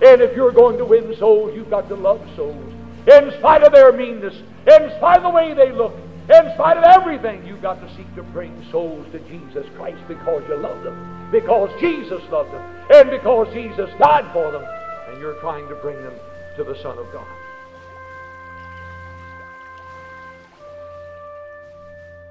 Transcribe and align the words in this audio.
And 0.00 0.20
if 0.22 0.36
you're 0.36 0.52
going 0.52 0.78
to 0.78 0.84
win 0.84 1.14
souls, 1.16 1.54
you've 1.54 1.70
got 1.70 1.88
to 1.88 1.94
love 1.94 2.20
souls. 2.36 2.72
In 3.06 3.32
spite 3.38 3.62
of 3.62 3.72
their 3.72 3.92
meanness, 3.92 4.34
in 4.66 4.90
spite 4.96 5.18
of 5.18 5.22
the 5.24 5.30
way 5.30 5.54
they 5.54 5.72
look, 5.72 5.94
in 6.30 6.52
spite 6.54 6.76
of 6.76 6.84
everything, 6.84 7.44
you've 7.46 7.62
got 7.62 7.80
to 7.80 7.96
seek 7.96 8.14
to 8.14 8.22
bring 8.22 8.64
souls 8.70 9.06
to 9.12 9.18
Jesus 9.20 9.66
Christ 9.76 9.98
because 10.06 10.42
you 10.46 10.56
love 10.56 10.82
them, 10.84 11.28
because 11.32 11.70
Jesus 11.80 12.22
loved 12.30 12.52
them, 12.52 12.62
and 12.90 13.10
because 13.10 13.52
Jesus 13.54 13.90
died 13.98 14.30
for 14.34 14.52
them, 14.52 14.62
and 15.08 15.18
you're 15.20 15.40
trying 15.40 15.66
to 15.68 15.74
bring 15.76 15.96
them 16.02 16.12
to 16.56 16.64
the 16.64 16.76
Son 16.82 16.98
of 16.98 17.10
God. 17.12 17.26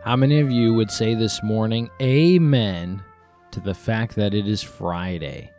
How 0.03 0.15
many 0.15 0.39
of 0.39 0.51
you 0.51 0.73
would 0.75 0.91
say 0.91 1.15
this 1.15 1.41
morning, 1.41 1.89
Amen, 1.99 3.03
to 3.51 3.59
the 3.59 3.73
fact 3.73 4.15
that 4.15 4.33
it 4.33 4.47
is 4.47 4.61
Friday? 4.61 5.51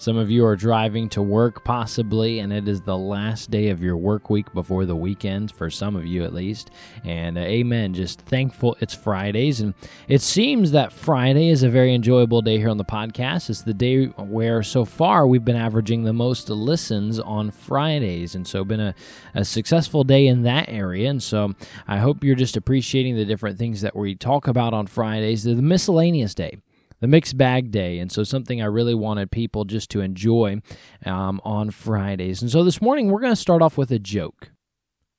Some 0.00 0.16
of 0.16 0.30
you 0.30 0.46
are 0.46 0.56
driving 0.56 1.10
to 1.10 1.20
work, 1.20 1.62
possibly, 1.62 2.38
and 2.38 2.54
it 2.54 2.66
is 2.66 2.80
the 2.80 2.96
last 2.96 3.50
day 3.50 3.68
of 3.68 3.82
your 3.82 3.98
work 3.98 4.30
week 4.30 4.50
before 4.54 4.86
the 4.86 4.96
weekend, 4.96 5.52
for 5.52 5.68
some 5.68 5.94
of 5.94 6.06
you 6.06 6.24
at 6.24 6.32
least. 6.32 6.70
And 7.04 7.36
uh, 7.36 7.42
amen. 7.42 7.92
Just 7.92 8.22
thankful 8.22 8.78
it's 8.80 8.94
Fridays. 8.94 9.60
And 9.60 9.74
it 10.08 10.22
seems 10.22 10.70
that 10.70 10.90
Friday 10.90 11.50
is 11.50 11.62
a 11.62 11.68
very 11.68 11.94
enjoyable 11.94 12.40
day 12.40 12.56
here 12.56 12.70
on 12.70 12.78
the 12.78 12.84
podcast. 12.84 13.50
It's 13.50 13.60
the 13.60 13.74
day 13.74 14.06
where 14.06 14.62
so 14.62 14.86
far 14.86 15.26
we've 15.26 15.44
been 15.44 15.54
averaging 15.54 16.04
the 16.04 16.14
most 16.14 16.48
listens 16.48 17.20
on 17.20 17.50
Fridays. 17.50 18.34
And 18.34 18.48
so, 18.48 18.64
been 18.64 18.80
a, 18.80 18.94
a 19.34 19.44
successful 19.44 20.02
day 20.02 20.28
in 20.28 20.44
that 20.44 20.70
area. 20.70 21.10
And 21.10 21.22
so, 21.22 21.52
I 21.86 21.98
hope 21.98 22.24
you're 22.24 22.36
just 22.36 22.56
appreciating 22.56 23.16
the 23.16 23.26
different 23.26 23.58
things 23.58 23.82
that 23.82 23.94
we 23.94 24.14
talk 24.14 24.48
about 24.48 24.72
on 24.72 24.86
Fridays. 24.86 25.44
They're 25.44 25.54
the 25.54 25.60
miscellaneous 25.60 26.34
day 26.34 26.56
the 27.00 27.08
mixed 27.08 27.36
bag 27.36 27.70
day. 27.70 27.98
And 27.98 28.10
so, 28.10 28.24
something 28.24 28.62
I 28.62 28.66
really 28.66 28.94
wanted 28.94 29.30
people 29.30 29.64
just 29.64 29.90
to 29.90 30.00
enjoy 30.00 30.60
um, 31.04 31.40
on 31.44 31.70
Fridays. 31.70 32.42
And 32.42 32.50
so, 32.50 32.62
this 32.64 32.80
morning, 32.80 33.10
we're 33.10 33.20
going 33.20 33.32
to 33.32 33.40
start 33.40 33.62
off 33.62 33.76
with 33.76 33.90
a 33.90 33.98
joke. 33.98 34.52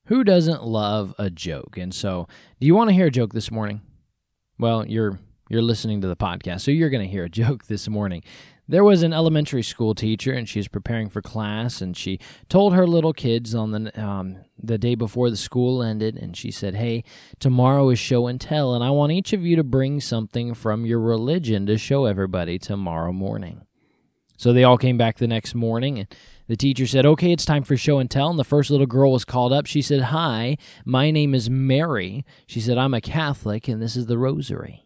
Who 0.05 0.23
doesn't 0.23 0.63
love 0.63 1.13
a 1.17 1.29
joke? 1.29 1.77
And 1.77 1.93
so, 1.93 2.27
do 2.59 2.67
you 2.67 2.75
want 2.75 2.89
to 2.89 2.93
hear 2.93 3.07
a 3.07 3.11
joke 3.11 3.33
this 3.33 3.51
morning? 3.51 3.81
Well, 4.57 4.85
you're 4.87 5.19
you're 5.49 5.61
listening 5.61 6.01
to 6.01 6.07
the 6.07 6.15
podcast, 6.15 6.61
so 6.61 6.71
you're 6.71 6.89
going 6.89 7.05
to 7.05 7.11
hear 7.11 7.25
a 7.25 7.29
joke 7.41 7.65
this 7.65 7.89
morning. 7.89 8.23
There 8.67 8.83
was 8.83 9.03
an 9.03 9.11
elementary 9.11 9.63
school 9.63 9.93
teacher, 9.93 10.31
and 10.31 10.47
she 10.47 10.59
was 10.59 10.67
preparing 10.67 11.09
for 11.09 11.21
class, 11.21 11.81
and 11.81 11.95
she 11.95 12.19
told 12.47 12.73
her 12.73 12.87
little 12.87 13.13
kids 13.13 13.53
on 13.53 13.71
the 13.71 14.01
um, 14.01 14.37
the 14.61 14.77
day 14.77 14.95
before 14.95 15.29
the 15.29 15.37
school 15.37 15.83
ended, 15.83 16.15
and 16.15 16.37
she 16.37 16.51
said, 16.51 16.75
"Hey, 16.75 17.03
tomorrow 17.39 17.89
is 17.89 17.99
show 17.99 18.27
and 18.27 18.39
tell, 18.39 18.73
and 18.73 18.83
I 18.83 18.91
want 18.91 19.11
each 19.11 19.33
of 19.33 19.45
you 19.45 19.55
to 19.57 19.63
bring 19.63 19.99
something 19.99 20.53
from 20.53 20.85
your 20.85 20.99
religion 20.99 21.65
to 21.65 21.77
show 21.77 22.05
everybody 22.05 22.57
tomorrow 22.57 23.11
morning." 23.11 23.65
So 24.37 24.53
they 24.53 24.63
all 24.63 24.77
came 24.77 24.97
back 24.97 25.17
the 25.17 25.27
next 25.27 25.53
morning, 25.53 25.99
and 25.99 26.07
the 26.47 26.57
teacher 26.57 26.87
said, 26.87 27.05
Okay, 27.05 27.31
it's 27.31 27.45
time 27.45 27.61
for 27.61 27.77
show 27.77 27.99
and 27.99 28.09
tell. 28.09 28.29
And 28.31 28.39
the 28.39 28.43
first 28.43 28.71
little 28.71 28.87
girl 28.87 29.11
was 29.11 29.23
called 29.23 29.53
up. 29.53 29.67
She 29.67 29.83
said, 29.83 30.01
Hi, 30.01 30.57
my 30.83 31.11
name 31.11 31.35
is 31.35 31.47
Mary. 31.47 32.25
She 32.47 32.59
said, 32.59 32.77
I'm 32.77 32.95
a 32.95 33.01
Catholic, 33.01 33.67
and 33.67 33.81
this 33.81 33.95
is 33.95 34.07
the 34.07 34.17
rosary. 34.17 34.85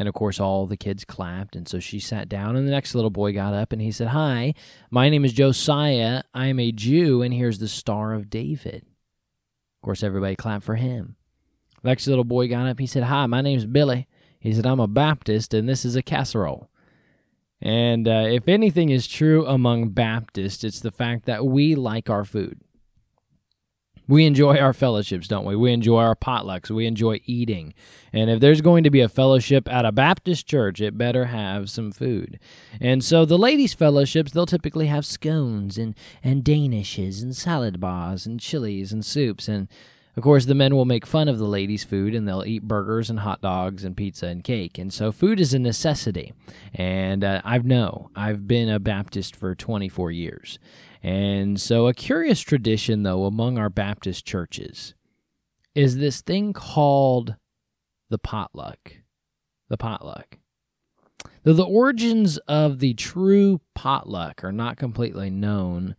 And 0.00 0.08
of 0.08 0.14
course, 0.14 0.40
all 0.40 0.66
the 0.66 0.78
kids 0.78 1.04
clapped. 1.04 1.54
And 1.54 1.68
so 1.68 1.78
she 1.78 2.00
sat 2.00 2.26
down, 2.26 2.56
and 2.56 2.66
the 2.66 2.70
next 2.72 2.94
little 2.94 3.10
boy 3.10 3.34
got 3.34 3.52
up 3.52 3.70
and 3.70 3.82
he 3.82 3.92
said, 3.92 4.08
Hi, 4.08 4.54
my 4.90 5.10
name 5.10 5.26
is 5.26 5.34
Josiah. 5.34 6.22
I 6.32 6.46
am 6.46 6.58
a 6.58 6.72
Jew, 6.72 7.20
and 7.20 7.34
here's 7.34 7.58
the 7.58 7.68
Star 7.68 8.14
of 8.14 8.30
David. 8.30 8.86
Of 8.86 9.82
course, 9.84 10.02
everybody 10.02 10.36
clapped 10.36 10.64
for 10.64 10.76
him. 10.76 11.16
Next 11.84 12.06
little 12.06 12.24
boy 12.24 12.48
got 12.48 12.66
up. 12.66 12.78
He 12.80 12.86
said, 12.86 13.02
Hi, 13.02 13.26
my 13.26 13.42
name's 13.42 13.66
Billy. 13.66 14.08
He 14.38 14.54
said, 14.54 14.64
I'm 14.64 14.80
a 14.80 14.86
Baptist, 14.86 15.52
and 15.52 15.68
this 15.68 15.84
is 15.84 15.96
a 15.96 16.02
casserole. 16.02 16.70
And 17.60 18.08
uh, 18.08 18.24
if 18.26 18.48
anything 18.48 18.88
is 18.88 19.06
true 19.06 19.44
among 19.44 19.90
Baptists, 19.90 20.64
it's 20.64 20.80
the 20.80 20.90
fact 20.90 21.26
that 21.26 21.44
we 21.44 21.74
like 21.74 22.08
our 22.08 22.24
food. 22.24 22.58
We 24.10 24.26
enjoy 24.26 24.56
our 24.56 24.72
fellowships, 24.72 25.28
don't 25.28 25.44
we? 25.44 25.54
We 25.54 25.72
enjoy 25.72 26.00
our 26.00 26.16
potlucks. 26.16 26.68
We 26.68 26.86
enjoy 26.86 27.20
eating. 27.26 27.74
And 28.12 28.28
if 28.28 28.40
there's 28.40 28.60
going 28.60 28.82
to 28.82 28.90
be 28.90 29.00
a 29.00 29.08
fellowship 29.08 29.72
at 29.72 29.84
a 29.84 29.92
Baptist 29.92 30.48
church, 30.48 30.80
it 30.80 30.98
better 30.98 31.26
have 31.26 31.70
some 31.70 31.92
food. 31.92 32.40
And 32.80 33.04
so 33.04 33.24
the 33.24 33.38
ladies' 33.38 33.72
fellowships, 33.72 34.32
they'll 34.32 34.46
typically 34.46 34.88
have 34.88 35.06
scones 35.06 35.78
and, 35.78 35.94
and 36.24 36.42
danishes 36.42 37.22
and 37.22 37.36
salad 37.36 37.78
bars 37.78 38.26
and 38.26 38.40
chilies 38.40 38.92
and 38.92 39.04
soups. 39.04 39.46
And 39.46 39.68
of 40.16 40.24
course, 40.24 40.46
the 40.46 40.56
men 40.56 40.74
will 40.74 40.86
make 40.86 41.06
fun 41.06 41.28
of 41.28 41.38
the 41.38 41.46
ladies' 41.46 41.84
food 41.84 42.12
and 42.12 42.26
they'll 42.26 42.44
eat 42.44 42.66
burgers 42.66 43.10
and 43.10 43.20
hot 43.20 43.40
dogs 43.40 43.84
and 43.84 43.96
pizza 43.96 44.26
and 44.26 44.42
cake. 44.42 44.76
And 44.76 44.92
so 44.92 45.12
food 45.12 45.38
is 45.38 45.54
a 45.54 45.58
necessity. 45.60 46.32
And 46.74 47.22
uh, 47.22 47.42
I 47.44 47.58
know 47.58 48.10
I've 48.16 48.48
been 48.48 48.68
a 48.68 48.80
Baptist 48.80 49.36
for 49.36 49.54
24 49.54 50.10
years. 50.10 50.58
And 51.02 51.60
so, 51.60 51.86
a 51.86 51.94
curious 51.94 52.40
tradition, 52.40 53.02
though, 53.02 53.24
among 53.24 53.58
our 53.58 53.70
Baptist 53.70 54.26
churches 54.26 54.94
is 55.74 55.96
this 55.96 56.20
thing 56.20 56.52
called 56.52 57.36
the 58.10 58.18
potluck. 58.18 58.96
The 59.68 59.78
potluck. 59.78 60.38
Though 61.42 61.54
the 61.54 61.64
origins 61.64 62.38
of 62.38 62.80
the 62.80 62.94
true 62.94 63.60
potluck 63.74 64.44
are 64.44 64.52
not 64.52 64.76
completely 64.76 65.30
known, 65.30 65.96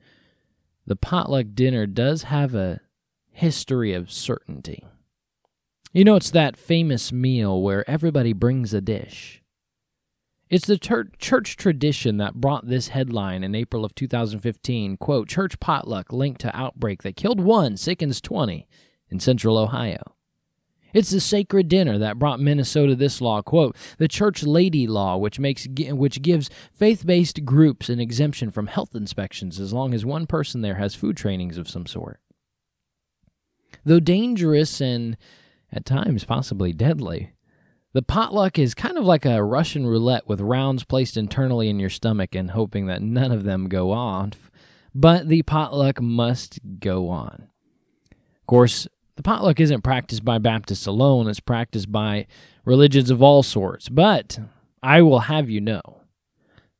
the 0.86 0.96
potluck 0.96 1.48
dinner 1.54 1.88
does 1.88 2.24
have 2.24 2.54
a 2.54 2.82
history 3.32 3.94
of 3.94 4.12
certainty. 4.12 4.84
You 5.94 6.04
know, 6.04 6.16
it's 6.16 6.32
that 6.32 6.58
famous 6.58 7.12
meal 7.12 7.62
where 7.62 7.90
everybody 7.90 8.34
brings 8.34 8.74
a 8.74 8.82
dish. 8.82 9.41
It's 10.52 10.68
the 10.68 10.78
ter- 10.78 11.10
church 11.18 11.56
tradition 11.56 12.18
that 12.18 12.36
brought 12.36 12.68
this 12.68 12.90
headline 12.90 13.42
in 13.42 13.56
April 13.56 13.86
of 13.86 13.96
2015, 13.96 14.98
quote, 14.98 15.30
church 15.30 15.58
potluck 15.62 16.12
linked 16.12 16.42
to 16.42 16.56
outbreak 16.56 17.04
that 17.04 17.16
killed 17.16 17.40
one, 17.40 17.78
sickens 17.78 18.20
20 18.20 18.68
in 19.10 19.20
central 19.22 19.58
Ohio. 19.58 20.18
It's 20.94 21.12
the 21.12 21.22
sacred 21.22 21.70
dinner 21.70 21.98
that 21.98 22.20
brought 22.20 22.42
Minnesota 22.42 22.98
this 22.98 23.22
law, 23.22 23.42
quote, 23.42 23.78
the 23.98 24.10
church 24.10 24.44
lady 24.44 24.88
law, 24.88 25.16
which 25.16 25.40
makes 25.40 25.70
which 25.70 26.22
gives 26.22 26.50
faith-based 26.74 27.46
groups 27.46 27.88
an 27.88 28.02
exemption 28.02 28.52
from 28.52 28.68
health 28.68 28.94
inspections 28.94 29.58
as 29.58 29.72
long 29.72 29.94
as 29.94 30.06
one 30.06 30.28
person 30.28 30.60
there 30.60 30.76
has 30.76 30.96
food 30.96 31.16
trainings 31.16 31.58
of 31.58 31.70
some 31.70 31.86
sort. 31.86 32.20
Though 33.86 34.02
dangerous 34.02 34.82
and 34.82 35.16
at 35.72 35.86
times 35.86 36.26
possibly 36.26 36.74
deadly, 36.74 37.32
the 37.94 38.02
potluck 38.02 38.58
is 38.58 38.74
kind 38.74 38.98
of 38.98 39.06
like 39.06 39.26
a 39.26 39.44
Russian 39.44 39.86
roulette 39.86 40.28
with 40.28 40.40
rounds 40.40 40.84
placed 40.84 41.18
internally 41.18 41.70
in 41.70 41.80
your 41.80 41.90
stomach 41.90 42.36
and 42.36 42.52
hoping 42.52 42.86
that 42.88 43.02
none 43.02 43.32
of 43.32 43.44
them 43.44 43.68
go 43.68 43.92
off. 43.92 44.50
But 44.96 45.28
the 45.28 45.42
potluck 45.44 46.02
must 46.02 46.60
go 46.80 47.10
on. 47.10 47.48
Of 48.12 48.48
course, 48.48 48.88
the 49.16 49.24
potluck 49.24 49.60
isn't 49.60 49.84
practiced 49.84 50.24
by 50.24 50.38
Baptists 50.38 50.86
alone, 50.86 51.30
it's 51.30 51.40
practiced 51.40 51.92
by 51.92 52.28
religions 52.66 53.10
of 53.10 53.22
all 53.22 53.44
sorts. 53.44 53.90
But 53.90 54.40
I 54.82 55.02
will 55.02 55.20
have 55.20 55.50
you 55.50 55.62
know, 55.62 56.02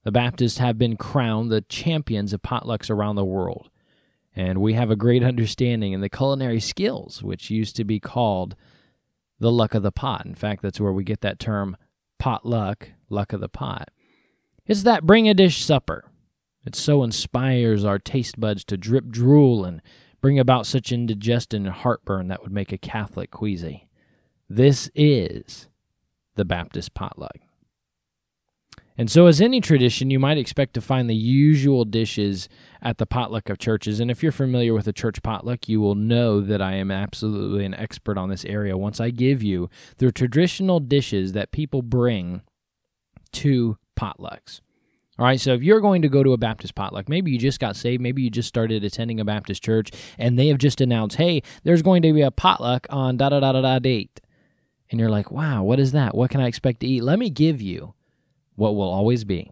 the 0.04 0.12
Baptists 0.12 0.58
have 0.60 0.78
been 0.78 0.98
crowned 0.98 1.52
the 1.52 1.62
champions 1.62 2.34
of 2.34 2.42
potlucks 2.42 2.90
around 2.90 3.16
the 3.16 3.26
world. 3.26 3.70
And 4.34 4.62
we 4.62 4.74
have 4.74 4.90
a 4.90 4.96
great 4.96 5.24
understanding 5.26 5.92
in 5.92 6.02
the 6.02 6.10
culinary 6.10 6.62
skills, 6.62 7.22
which 7.22 7.50
used 7.50 7.76
to 7.76 7.84
be 7.84 8.00
called 8.00 8.56
the 9.42 9.52
luck 9.52 9.74
of 9.74 9.82
the 9.82 9.92
pot. 9.92 10.26
In 10.26 10.36
fact, 10.36 10.62
that's 10.62 10.80
where 10.80 10.94
we 10.94 11.04
get 11.04 11.22
that 11.22 11.40
term 11.40 11.76
pot 12.20 12.46
luck, 12.46 12.90
luck 13.10 13.34
of 13.34 13.42
the 13.42 13.50
pot. 13.50 13.90
It's 14.68 14.84
that 14.84 15.08
bring 15.08 15.28
a 15.28 15.34
dish 15.34 15.66
supper. 15.66 16.06
It 16.64 16.76
so 16.76 17.02
inspires 17.04 17.84
our 17.84 17.98
taste 17.98 18.40
buds 18.40 18.64
to 18.66 18.78
drip 18.78 19.08
drool 19.10 19.66
and 19.66 19.82
bring 20.22 20.38
about 20.38 20.68
such 20.68 20.92
indigestion 20.92 21.66
and 21.66 21.74
heartburn 21.74 22.28
that 22.28 22.44
would 22.44 22.52
make 22.52 22.72
a 22.72 22.78
Catholic 22.78 23.32
queasy. 23.32 23.90
This 24.48 24.92
is 24.94 25.68
the 26.36 26.46
Baptist 26.46 26.94
potluck. 26.94 27.38
And 28.98 29.10
so, 29.10 29.28
as 29.28 29.40
any 29.40 29.62
tradition, 29.62 30.12
you 30.12 30.20
might 30.20 30.38
expect 30.38 30.74
to 30.74 30.82
find 30.82 31.10
the 31.10 31.16
usual 31.16 31.86
dishes 31.86 32.50
at 32.82 32.98
the 32.98 33.06
potluck 33.06 33.50
of 33.50 33.58
churches. 33.58 34.00
And 34.00 34.12
if 34.12 34.22
you're 34.22 34.32
familiar 34.32 34.74
with 34.74 34.88
a 34.88 34.94
church 34.94 35.24
potluck, 35.24 35.70
you 35.70 35.80
will 35.80 35.96
know 35.96 36.42
that 36.42 36.62
I 36.62 36.74
am 36.74 36.92
absolutely 36.92 37.66
an 37.66 37.74
expert 37.74 38.18
on 38.18 38.30
this 38.30 38.46
area 38.46 38.78
once 38.78 39.00
I 39.00 39.10
give 39.10 39.42
you 39.42 39.70
the 39.98 40.12
traditional 40.12 40.80
dishes 40.80 41.34
that 41.34 41.52
people 41.52 41.82
bring 41.82 42.42
to 43.34 43.78
potlucks. 43.98 44.60
All 45.20 45.26
right, 45.26 45.40
so 45.40 45.54
if 45.54 45.62
you're 45.62 45.82
going 45.82 46.02
to 46.02 46.10
go 46.10 46.24
to 46.24 46.34
a 46.34 46.38
Baptist 46.38 46.74
potluck, 46.74 47.08
maybe 47.08 47.32
you 47.32 47.38
just 47.38 47.60
got 47.60 47.76
saved, 47.76 48.02
maybe 48.02 48.24
you 48.24 48.30
just 48.30 48.50
started 48.50 48.84
attending 48.84 49.20
a 49.20 49.26
Baptist 49.26 49.62
church, 49.62 49.92
and 50.18 50.38
they 50.38 50.48
have 50.48 50.58
just 50.58 50.82
announced, 50.82 51.18
hey, 51.18 51.44
there's 51.64 51.82
going 51.82 52.02
to 52.02 52.14
be 52.14 52.22
a 52.22 52.32
potluck 52.32 52.88
on 52.90 53.18
da 53.18 53.30
da 53.30 53.40
da 53.40 53.52
da 53.52 53.62
da 53.62 53.80
date. 53.80 54.20
And 54.90 55.00
you're 55.00 55.10
like, 55.10 55.32
wow, 55.32 55.64
what 55.64 55.80
is 55.80 55.92
that? 55.92 56.16
What 56.16 56.32
can 56.32 56.42
I 56.42 56.48
expect 56.48 56.80
to 56.82 56.88
eat? 56.88 57.04
Let 57.04 57.20
me 57.20 57.30
give 57.30 57.62
you 57.62 57.94
what 58.56 58.76
will 58.76 58.90
always 58.90 59.24
be 59.24 59.52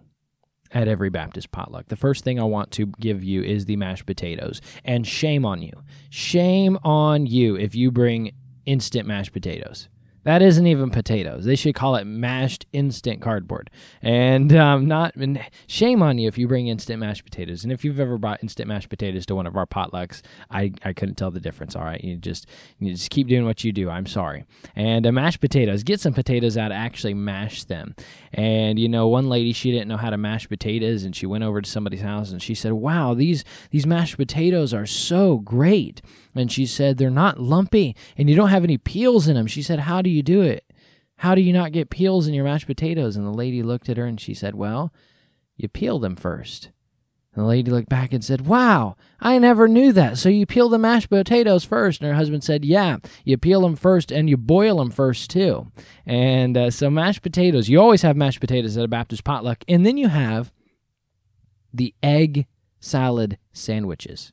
at 0.72 0.88
every 0.88 1.10
Baptist 1.10 1.51
potluck. 1.51 1.88
The 1.88 1.96
first 1.96 2.24
thing 2.24 2.40
I 2.40 2.44
want 2.44 2.72
to 2.72 2.88
give 3.00 3.24
you 3.24 3.42
is 3.42 3.66
the 3.66 3.75
mashed 3.75 4.06
potatoes. 4.06 4.62
And 4.86 5.06
shame 5.06 5.46
on 5.46 5.62
you. 5.62 5.74
Shame 6.10 6.78
on 6.84 7.25
you 7.25 7.56
if 7.56 7.75
you 7.75 7.92
bring 7.92 8.34
instant 8.66 9.07
mashed 9.07 9.34
potatoes. 9.34 9.90
That 10.24 10.42
isn't 10.42 10.68
even 10.68 10.89
potatoes. 10.89 11.45
They 11.45 11.56
should 11.56 11.75
call 11.75 11.95
it 11.95 12.06
mashed 12.06 12.66
instant 12.74 13.21
cardboard. 13.21 13.69
And 14.01 14.54
um, 14.56 14.88
not 14.88 15.16
and 15.16 15.44
shame 15.68 16.01
on 16.01 16.18
you 16.18 16.27
if 16.27 16.38
you 16.38 16.48
bring 16.48 16.68
instant 16.68 17.00
mashed 17.00 17.24
potatoes. 17.24 17.63
And 17.63 17.71
if 17.71 17.86
you've 17.86 18.00
ever 18.00 18.18
brought 18.18 18.44
instant 18.44 18.68
mashed 18.68 18.89
potatoes 18.89 19.25
to 19.27 19.36
one 19.36 19.48
of 19.48 19.56
our 19.56 19.66
potlucks, 19.66 20.21
I, 20.51 20.74
I 20.83 20.94
couldn't 20.94 21.16
tell 21.16 21.31
the 21.31 21.39
difference. 21.39 21.75
All 21.75 21.83
right, 21.83 22.04
you 22.04 22.18
just 22.18 22.48
you 22.80 22.92
just 22.92 23.10
keep 23.10 23.27
doing 23.27 23.45
what 23.45 23.63
you 23.63 23.71
do. 23.71 23.89
I'm 23.89 24.06
sorry. 24.06 24.45
And 24.75 25.07
uh, 25.07 25.12
mashed 25.12 25.39
potatoes, 25.39 25.83
get 25.83 26.00
some 26.00 26.13
potatoes 26.13 26.57
out, 26.57 26.71
actually 26.71 27.13
mash 27.13 27.63
them. 27.63 27.95
And 28.33 28.77
you 28.77 28.89
know, 28.89 29.07
one 29.07 29.30
lady 29.30 29.54
she 29.54 29.71
didn't 29.71 29.88
know 29.88 29.98
how 29.98 30.10
to 30.10 30.18
mash 30.18 30.50
potatoes, 30.50 31.04
and 31.04 31.16
she 31.16 31.25
went 31.25 31.44
over 31.44 31.62
to 31.62 31.69
somebody's 31.69 32.01
house 32.01 32.31
and 32.31 32.42
she 32.42 32.56
said, 32.56 32.74
"Wow, 32.74 33.13
these 33.13 33.45
these 33.71 33.86
mashed 33.86 34.18
potatoes 34.18 34.74
are 34.74 34.86
so 34.86 35.38
great." 35.38 36.01
And 36.39 36.51
she 36.51 36.65
said, 36.65 36.97
They're 36.97 37.09
not 37.09 37.39
lumpy 37.39 37.95
and 38.18 38.30
you 38.30 38.36
don't 38.36 38.50
have 38.50 38.63
any 38.63 38.77
peels 38.77 39.27
in 39.27 39.36
them. 39.36 39.47
She 39.47 39.62
said, 39.62 39.80
How 39.81 40.01
do 40.01 40.09
you 40.09 40.24
do 40.24 40.41
it? 40.41 40.65
How 41.18 41.36
do 41.36 41.41
you 41.41 41.51
not 41.51 41.74
get 41.74 41.89
peels 41.89 42.27
in 42.27 42.33
your 42.33 42.45
mashed 42.45 42.68
potatoes? 42.68 43.15
And 43.15 43.25
the 43.25 43.31
lady 43.31 43.62
looked 43.62 43.89
at 43.89 43.97
her 43.97 44.06
and 44.06 44.19
she 44.19 44.33
said, 44.33 44.56
Well, 44.56 44.94
you 45.57 45.68
peel 45.68 46.00
them 46.00 46.15
first. 46.15 46.69
And 47.36 47.44
the 47.44 47.47
lady 47.47 47.69
looked 47.69 47.89
back 47.89 48.13
and 48.13 48.24
said, 48.24 48.47
Wow, 48.47 48.95
I 49.19 49.38
never 49.38 49.68
knew 49.68 49.91
that. 49.94 50.18
So 50.18 50.30
you 50.30 50.45
peel 50.45 50.69
the 50.69 50.80
mashed 50.80 51.09
potatoes 51.09 51.63
first. 51.63 52.01
And 52.01 52.09
her 52.09 52.15
husband 52.15 52.44
said, 52.44 52.65
Yeah, 52.65 52.97
you 53.24 53.38
peel 53.38 53.62
them 53.62 53.75
first 53.75 54.12
and 54.12 54.30
you 54.30 54.38
boil 54.38 54.77
them 54.77 54.92
first 54.92 55.30
too. 55.30 55.68
And 56.06 56.57
uh, 56.57 56.71
so 56.71 56.89
mashed 56.89 57.21
potatoes, 57.21 57.69
you 57.69 57.80
always 57.80 58.01
have 58.01 58.15
mashed 58.15 58.39
potatoes 58.39 58.77
at 58.77 58.85
a 58.85 58.88
Baptist 58.88 59.24
potluck. 59.24 59.63
And 59.68 59.85
then 59.85 59.97
you 59.97 60.07
have 60.07 60.51
the 61.74 61.94
egg 62.01 62.47
salad 62.80 63.38
sandwiches. 63.53 64.31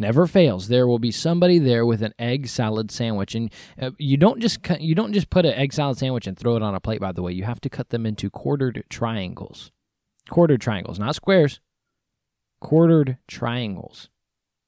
Never 0.00 0.26
fails. 0.26 0.68
There 0.68 0.86
will 0.86 0.98
be 0.98 1.10
somebody 1.10 1.58
there 1.58 1.84
with 1.84 2.00
an 2.00 2.14
egg 2.18 2.48
salad 2.48 2.90
sandwich, 2.90 3.34
and 3.34 3.52
uh, 3.78 3.90
you 3.98 4.16
don't 4.16 4.40
just 4.40 4.62
cut, 4.62 4.80
you 4.80 4.94
don't 4.94 5.12
just 5.12 5.28
put 5.28 5.44
an 5.44 5.52
egg 5.52 5.74
salad 5.74 5.98
sandwich 5.98 6.26
and 6.26 6.38
throw 6.38 6.56
it 6.56 6.62
on 6.62 6.74
a 6.74 6.80
plate. 6.80 7.02
By 7.02 7.12
the 7.12 7.20
way, 7.20 7.32
you 7.32 7.44
have 7.44 7.60
to 7.60 7.68
cut 7.68 7.90
them 7.90 8.06
into 8.06 8.30
quartered 8.30 8.82
triangles, 8.88 9.70
quartered 10.30 10.62
triangles, 10.62 10.98
not 10.98 11.16
squares, 11.16 11.60
quartered 12.60 13.18
triangles, 13.28 14.08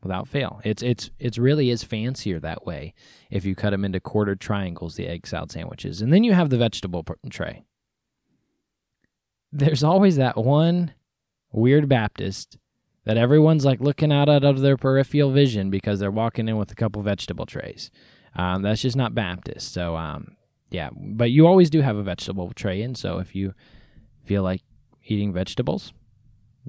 without 0.02 0.28
fail. 0.28 0.60
It's 0.64 0.82
it's 0.82 1.10
it's 1.18 1.38
really 1.38 1.70
is 1.70 1.82
fancier 1.82 2.38
that 2.40 2.66
way 2.66 2.92
if 3.30 3.46
you 3.46 3.54
cut 3.54 3.70
them 3.70 3.86
into 3.86 4.00
quartered 4.00 4.38
triangles, 4.38 4.96
the 4.96 5.08
egg 5.08 5.26
salad 5.26 5.50
sandwiches, 5.50 6.02
and 6.02 6.12
then 6.12 6.24
you 6.24 6.34
have 6.34 6.50
the 6.50 6.58
vegetable 6.58 7.06
tray. 7.30 7.64
There's 9.50 9.82
always 9.82 10.16
that 10.16 10.36
one 10.36 10.92
weird 11.52 11.88
Baptist 11.88 12.58
that 13.04 13.16
everyone's 13.16 13.64
like 13.64 13.80
looking 13.80 14.12
out 14.12 14.28
out 14.28 14.44
of 14.44 14.60
their 14.60 14.76
peripheral 14.76 15.30
vision 15.30 15.70
because 15.70 15.98
they're 15.98 16.10
walking 16.10 16.48
in 16.48 16.56
with 16.56 16.70
a 16.70 16.76
couple 16.76 17.02
vegetable 17.02 17.46
trays. 17.46 17.90
Um, 18.34 18.62
that's 18.62 18.82
just 18.82 18.96
not 18.96 19.14
Baptist. 19.14 19.72
So, 19.72 19.96
um, 19.96 20.36
yeah, 20.70 20.90
but 20.94 21.30
you 21.30 21.46
always 21.46 21.68
do 21.68 21.80
have 21.82 21.96
a 21.96 22.02
vegetable 22.02 22.52
tray 22.54 22.82
in. 22.82 22.94
So 22.94 23.18
if 23.18 23.34
you 23.34 23.54
feel 24.24 24.42
like 24.42 24.62
eating 25.04 25.32
vegetables, 25.32 25.92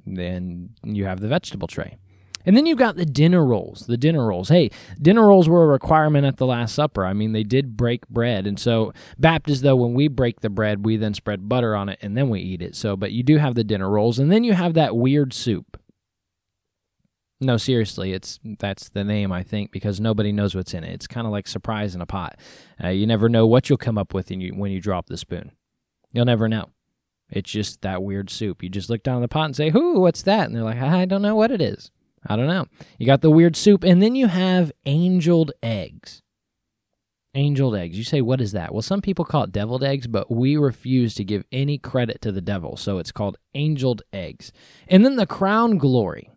then 0.05 0.71
you 0.83 1.05
have 1.05 1.19
the 1.19 1.27
vegetable 1.27 1.67
tray. 1.67 1.97
And 2.45 2.57
then 2.57 2.65
you've 2.65 2.77
got 2.77 2.95
the 2.95 3.05
dinner 3.05 3.45
rolls. 3.45 3.87
The 3.87 3.95
dinner 3.95 4.27
rolls. 4.27 4.49
Hey, 4.49 4.69
dinner 5.01 5.27
rolls 5.27 5.47
were 5.47 5.63
a 5.63 5.67
requirement 5.67 6.25
at 6.25 6.37
the 6.37 6.45
Last 6.45 6.75
Supper. 6.75 7.05
I 7.05 7.13
mean, 7.13 7.31
they 7.31 7.43
did 7.43 7.77
break 7.77 8.07
bread. 8.09 8.45
And 8.45 8.59
so, 8.59 8.93
Baptists, 9.17 9.61
though, 9.61 9.77
when 9.77 9.93
we 9.93 10.09
break 10.09 10.41
the 10.41 10.49
bread, 10.49 10.83
we 10.83 10.97
then 10.97 11.13
spread 11.13 11.47
butter 11.47 11.73
on 11.73 11.87
it 11.87 11.99
and 12.01 12.17
then 12.17 12.29
we 12.29 12.41
eat 12.41 12.61
it. 12.61 12.75
So, 12.75 12.97
but 12.97 13.13
you 13.13 13.23
do 13.23 13.37
have 13.37 13.55
the 13.55 13.63
dinner 13.63 13.89
rolls. 13.89 14.19
And 14.19 14.29
then 14.29 14.43
you 14.43 14.53
have 14.53 14.73
that 14.73 14.97
weird 14.97 15.33
soup. 15.33 15.79
No, 17.43 17.57
seriously, 17.57 18.13
it's 18.13 18.39
that's 18.43 18.87
the 18.89 19.03
name 19.03 19.31
I 19.31 19.43
think 19.43 19.71
because 19.71 19.99
nobody 19.99 20.31
knows 20.31 20.55
what's 20.55 20.73
in 20.73 20.83
it. 20.85 20.93
It's 20.93 21.07
kind 21.07 21.27
of 21.27 21.31
like 21.31 21.47
surprise 21.47 21.93
in 21.93 21.99
a 21.99 22.05
pot. 22.05 22.39
Uh, 22.81 22.87
you 22.87 23.05
never 23.05 23.27
know 23.27 23.45
what 23.45 23.69
you'll 23.69 23.77
come 23.77 23.97
up 23.97 24.13
with 24.13 24.31
you, 24.31 24.53
when 24.53 24.71
you 24.71 24.79
drop 24.79 25.07
the 25.07 25.17
spoon. 25.17 25.51
You'll 26.13 26.25
never 26.25 26.47
know. 26.47 26.69
It's 27.29 27.51
just 27.51 27.81
that 27.81 28.01
weird 28.01 28.29
soup. 28.29 28.63
You 28.63 28.69
just 28.69 28.89
look 28.89 29.03
down 29.03 29.21
the 29.21 29.27
pot 29.27 29.45
and 29.45 29.55
say, 29.55 29.71
"Who? 29.71 29.99
What's 29.99 30.21
that?" 30.23 30.47
And 30.47 30.55
they're 30.55 30.63
like, 30.63 30.81
"I 30.81 31.05
don't 31.05 31.21
know 31.21 31.35
what 31.35 31.51
it 31.51 31.61
is. 31.61 31.91
I 32.25 32.35
don't 32.37 32.47
know." 32.47 32.67
You 32.97 33.05
got 33.05 33.21
the 33.21 33.31
weird 33.31 33.55
soup, 33.55 33.83
and 33.83 34.01
then 34.01 34.15
you 34.15 34.27
have 34.27 34.71
angeled 34.85 35.51
eggs. 35.61 36.21
Angeled 37.35 37.75
eggs. 37.75 37.97
You 37.97 38.03
say, 38.03 38.21
"What 38.21 38.39
is 38.39 38.51
that?" 38.53 38.71
Well, 38.71 38.83
some 38.83 39.01
people 39.01 39.25
call 39.25 39.43
it 39.43 39.51
deviled 39.51 39.83
eggs, 39.83 40.07
but 40.07 40.31
we 40.31 40.55
refuse 40.55 41.13
to 41.15 41.25
give 41.25 41.43
any 41.51 41.77
credit 41.77 42.21
to 42.21 42.31
the 42.31 42.41
devil, 42.41 42.77
so 42.77 42.99
it's 42.99 43.11
called 43.11 43.37
angeled 43.53 44.03
eggs. 44.13 44.53
And 44.87 45.03
then 45.03 45.17
the 45.17 45.25
crown 45.25 45.77
glory. 45.77 46.29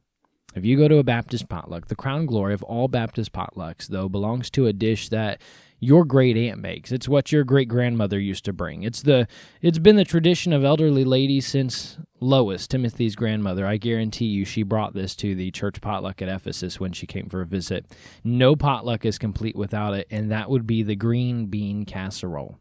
If 0.56 0.64
you 0.64 0.78
go 0.78 0.88
to 0.88 0.96
a 0.96 1.04
Baptist 1.04 1.50
potluck, 1.50 1.88
the 1.88 1.94
crown 1.94 2.24
glory 2.24 2.54
of 2.54 2.62
all 2.62 2.88
Baptist 2.88 3.32
potlucks, 3.32 3.88
though, 3.88 4.08
belongs 4.08 4.48
to 4.50 4.66
a 4.66 4.72
dish 4.72 5.10
that 5.10 5.38
your 5.78 6.06
great 6.06 6.34
aunt 6.38 6.58
makes. 6.58 6.90
It's 6.90 7.06
what 7.06 7.30
your 7.30 7.44
great 7.44 7.68
grandmother 7.68 8.18
used 8.18 8.46
to 8.46 8.54
bring. 8.54 8.82
It's 8.82 9.02
the 9.02 9.28
it's 9.60 9.78
been 9.78 9.96
the 9.96 10.04
tradition 10.04 10.54
of 10.54 10.64
elderly 10.64 11.04
ladies 11.04 11.46
since 11.46 11.98
Lois, 12.20 12.66
Timothy's 12.66 13.14
grandmother. 13.14 13.66
I 13.66 13.76
guarantee 13.76 14.24
you 14.24 14.46
she 14.46 14.62
brought 14.62 14.94
this 14.94 15.14
to 15.16 15.34
the 15.34 15.50
church 15.50 15.82
potluck 15.82 16.22
at 16.22 16.30
Ephesus 16.30 16.80
when 16.80 16.92
she 16.92 17.06
came 17.06 17.28
for 17.28 17.42
a 17.42 17.46
visit. 17.46 17.84
No 18.24 18.56
potluck 18.56 19.04
is 19.04 19.18
complete 19.18 19.56
without 19.56 19.92
it, 19.92 20.06
and 20.10 20.30
that 20.30 20.48
would 20.48 20.66
be 20.66 20.82
the 20.82 20.96
green 20.96 21.46
bean 21.46 21.84
casserole 21.84 22.58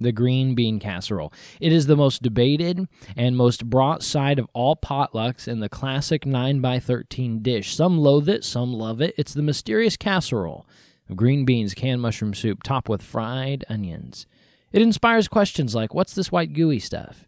the 0.00 0.12
green 0.12 0.54
bean 0.54 0.78
casserole. 0.78 1.32
It 1.60 1.72
is 1.72 1.86
the 1.86 1.96
most 1.96 2.22
debated 2.22 2.86
and 3.16 3.36
most 3.36 3.68
brought 3.68 4.02
side 4.02 4.38
of 4.38 4.48
all 4.52 4.76
potlucks 4.76 5.48
in 5.48 5.60
the 5.60 5.68
classic 5.68 6.24
9x13 6.24 7.42
dish. 7.42 7.74
Some 7.74 7.98
loathe 7.98 8.28
it, 8.28 8.44
some 8.44 8.72
love 8.72 9.00
it. 9.00 9.14
It's 9.16 9.34
the 9.34 9.42
mysterious 9.42 9.96
casserole 9.96 10.66
of 11.08 11.16
green 11.16 11.44
beans, 11.44 11.74
canned 11.74 12.02
mushroom 12.02 12.34
soup, 12.34 12.62
topped 12.62 12.88
with 12.88 13.02
fried 13.02 13.64
onions. 13.68 14.26
It 14.72 14.82
inspires 14.82 15.28
questions 15.28 15.74
like, 15.74 15.94
What's 15.94 16.14
this 16.14 16.32
white 16.32 16.52
gooey 16.52 16.78
stuff? 16.78 17.26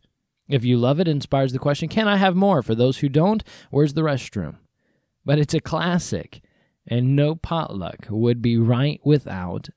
If 0.48 0.64
you 0.64 0.78
love 0.78 0.98
it, 0.98 1.08
it 1.08 1.12
inspires 1.12 1.52
the 1.52 1.58
question, 1.58 1.88
Can 1.88 2.08
I 2.08 2.16
have 2.16 2.34
more? 2.34 2.62
For 2.62 2.74
those 2.74 2.98
who 2.98 3.08
don't, 3.08 3.44
where's 3.70 3.94
the 3.94 4.02
restroom? 4.02 4.56
But 5.24 5.38
it's 5.38 5.54
a 5.54 5.60
classic, 5.60 6.40
and 6.86 7.14
no 7.14 7.34
potluck 7.34 8.06
would 8.10 8.40
be 8.42 8.56
right 8.56 9.00
without 9.04 9.68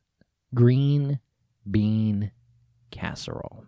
green 0.53 1.19
bean 1.69 2.31
casserole. 2.91 3.65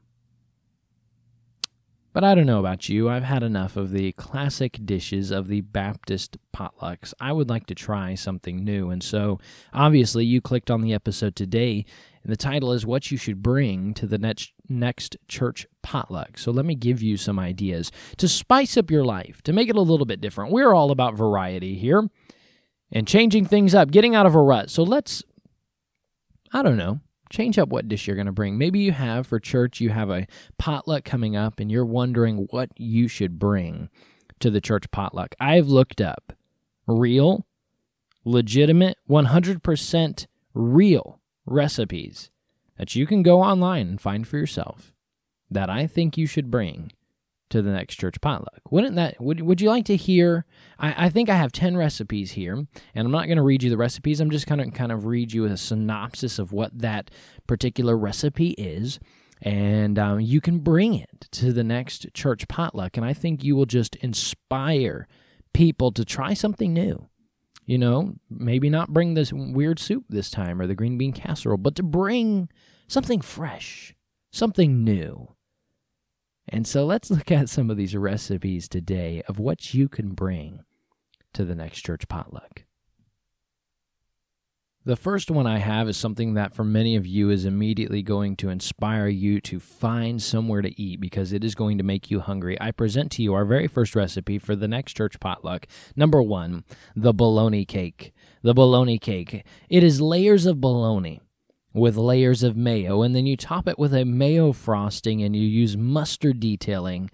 But 2.14 2.24
I 2.24 2.36
don't 2.36 2.46
know 2.46 2.60
about 2.60 2.90
you. 2.90 3.10
I've 3.10 3.24
had 3.24 3.42
enough 3.42 3.76
of 3.76 3.92
the 3.92 4.12
classic 4.12 4.78
dishes 4.86 5.32
of 5.32 5.48
the 5.48 5.62
Baptist 5.62 6.38
potlucks. 6.56 7.12
I 7.20 7.34
would 7.34 7.50
like 7.50 7.66
to 7.68 7.76
try 7.76 8.14
something 8.14 8.64
new. 8.64 8.92
And 8.92 9.02
so, 9.02 9.40
obviously, 9.74 10.24
you 10.24 10.40
clicked 10.40 10.70
on 10.70 10.82
the 10.82 10.94
episode 10.94 11.36
today, 11.36 11.86
and 12.22 12.32
the 12.32 12.38
title 12.38 12.72
is 12.72 12.86
What 12.86 13.10
You 13.10 13.18
Should 13.18 13.42
Bring 13.42 13.96
to 13.96 14.06
the 14.06 14.20
Next, 14.20 14.54
next 14.70 15.18
Church 15.28 15.66
Potluck. 15.82 16.38
So, 16.38 16.52
let 16.52 16.66
me 16.66 16.76
give 16.76 17.02
you 17.02 17.18
some 17.18 17.40
ideas 17.40 17.92
to 18.18 18.28
spice 18.28 18.78
up 18.78 18.92
your 18.92 19.04
life, 19.04 19.42
to 19.42 19.52
make 19.52 19.68
it 19.68 19.76
a 19.76 19.82
little 19.82 20.06
bit 20.06 20.22
different. 20.22 20.52
We're 20.52 20.74
all 20.74 20.92
about 20.92 21.16
variety 21.16 21.80
here 21.80 22.08
and 22.92 23.08
changing 23.08 23.48
things 23.48 23.74
up, 23.74 23.90
getting 23.90 24.14
out 24.14 24.28
of 24.28 24.36
a 24.36 24.42
rut. 24.42 24.70
So, 24.70 24.84
let's, 24.84 25.24
I 26.54 26.62
don't 26.62 26.78
know, 26.78 27.00
change 27.34 27.58
up 27.58 27.70
what 27.70 27.88
dish 27.88 28.06
you're 28.06 28.16
going 28.16 28.28
to 28.28 28.32
bring. 28.32 28.58
Maybe 28.58 28.80
you 28.80 28.92
have 28.92 29.26
for 29.26 29.40
church, 29.40 29.82
you 29.82 29.90
have 29.90 30.10
a 30.12 30.28
potluck 30.60 31.04
coming 31.04 31.36
up 31.36 31.60
and 31.60 31.72
you're 31.72 31.84
wondering 31.84 32.48
what 32.52 32.70
you 32.78 33.08
should 33.08 33.40
bring 33.40 33.90
to 34.40 34.52
the 34.52 34.62
church 34.62 34.90
potluck. 34.92 35.34
I've 35.40 35.68
looked 35.68 36.00
up 36.00 36.34
real, 36.86 37.46
legitimate, 38.24 38.98
100% 39.10 40.28
real 40.54 41.20
recipes 41.46 42.30
that 42.78 42.96
you 42.96 43.08
can 43.08 43.24
go 43.24 43.42
online 43.42 43.88
and 43.88 44.02
find 44.02 44.28
for 44.28 44.38
yourself 44.38 44.94
that 45.50 45.70
I 45.70 45.88
think 45.88 46.18
you 46.18 46.28
should 46.28 46.52
bring 46.52 46.92
to 47.50 47.62
the 47.62 47.72
next 47.72 47.96
church 47.96 48.20
potluck. 48.22 48.62
Wouldn't 48.72 48.96
that 48.96 49.22
would 49.22 49.42
would 49.42 49.62
you 49.62 49.70
like 49.70 49.86
to 49.86 49.96
hear? 49.96 50.46
I, 50.80 51.06
I 51.06 51.10
think 51.10 51.30
I 51.30 51.38
have 51.38 51.52
ten 51.52 51.78
recipes 51.78 52.32
here, 52.32 52.54
and 52.54 53.06
I'm 53.06 53.12
not 53.12 53.28
going 53.28 53.38
to 53.38 53.44
read 53.44 53.64
you 53.64 53.70
the 53.70 53.78
recipes. 53.78 54.20
I'm 54.20 54.32
just 54.32 54.48
kind 54.48 54.62
of 54.62 54.74
kind 54.74 54.92
of 54.92 55.06
read 55.06 55.34
you 55.34 55.46
a 55.46 55.56
synopsis 55.56 56.40
of 56.40 56.52
what 56.52 56.78
that 56.80 57.12
particular 57.48 57.98
recipe 57.98 58.52
is, 58.52 59.00
and 59.42 60.00
um, 60.00 60.20
you 60.20 60.42
can 60.42 60.60
bring 60.60 60.96
it 60.96 61.28
to 61.32 61.54
the 61.54 61.64
next 61.64 62.08
church 62.14 62.48
potluck. 62.48 62.98
And 62.98 63.06
I 63.06 63.14
think 63.14 63.44
you 63.44 63.56
will 63.56 63.66
just 63.66 63.96
inspire 63.98 65.08
people 65.54 65.92
to 65.92 66.04
try 66.04 66.34
something 66.34 66.74
new. 66.74 67.08
You 67.66 67.78
know, 67.78 68.16
maybe 68.30 68.70
not 68.70 68.92
bring 68.94 69.14
this 69.14 69.32
weird 69.32 69.80
soup 69.80 70.06
this 70.10 70.30
time 70.30 70.60
or 70.60 70.68
the 70.68 70.76
green 70.76 70.98
bean 70.98 71.14
casserole, 71.14 71.58
but 71.58 71.76
to 71.76 71.84
bring 71.84 72.50
something 72.88 73.22
fresh, 73.22 73.96
something 74.32 74.84
new 74.84 75.33
and 76.48 76.68
so 76.68 76.86
let's 76.86 77.10
look 77.10 77.32
at 77.32 77.50
some 77.50 77.70
of 77.70 77.78
these 77.78 77.96
recipes 77.96 78.68
today 78.68 79.24
of 79.28 79.40
what 79.40 79.74
you 79.74 79.88
can 79.88 80.14
bring 80.14 80.64
to 81.34 81.46
the 81.46 81.56
next 81.56 81.82
church 81.82 82.08
potluck. 82.08 82.64
The 84.86 84.98
first 84.98 85.32
one 85.32 85.48
I 85.48 85.60
have 85.60 85.88
is 85.88 85.96
something 85.96 86.34
that 86.34 86.54
for 86.54 86.66
many 86.66 86.98
of 86.98 87.08
you 87.08 87.30
is 87.30 87.46
immediately 87.46 88.02
going 88.02 88.36
to 88.38 88.50
inspire 88.50 89.08
you 89.08 89.40
to 89.40 89.62
find 89.62 90.22
somewhere 90.22 90.62
to 90.62 90.82
eat 90.82 91.00
because 91.00 91.32
it 91.32 91.42
is 91.42 91.56
going 91.56 91.78
to 91.78 91.86
make 91.86 92.12
you 92.12 92.20
hungry. 92.20 92.58
I 92.60 92.72
present 92.72 93.10
to 93.14 93.24
you 93.24 93.34
our 93.34 93.46
very 93.46 93.68
first 93.68 93.96
recipe 93.96 94.38
for 94.38 94.58
the 94.58 94.68
next 94.68 94.98
church 94.98 95.22
potluck. 95.22 95.68
Number 95.96 96.22
one, 96.22 96.66
the 96.98 97.14
bologna 97.14 97.64
cake. 97.64 98.14
The 98.42 98.54
bologna 98.54 99.00
cake. 99.00 99.46
It 99.70 99.86
is 99.86 100.02
layers 100.02 100.46
of 100.46 100.60
bologna 100.60 101.22
with 101.74 101.98
layers 101.98 102.44
of 102.44 102.56
mayo, 102.56 103.02
and 103.02 103.16
then 103.16 103.26
you 103.26 103.36
top 103.36 103.68
it 103.68 103.80
with 103.80 103.94
a 103.94 104.06
mayo 104.06 104.52
frosting 104.52 105.22
and 105.24 105.36
you 105.36 105.48
use 105.48 105.76
mustard 105.76 106.40
detailing. 106.40 107.10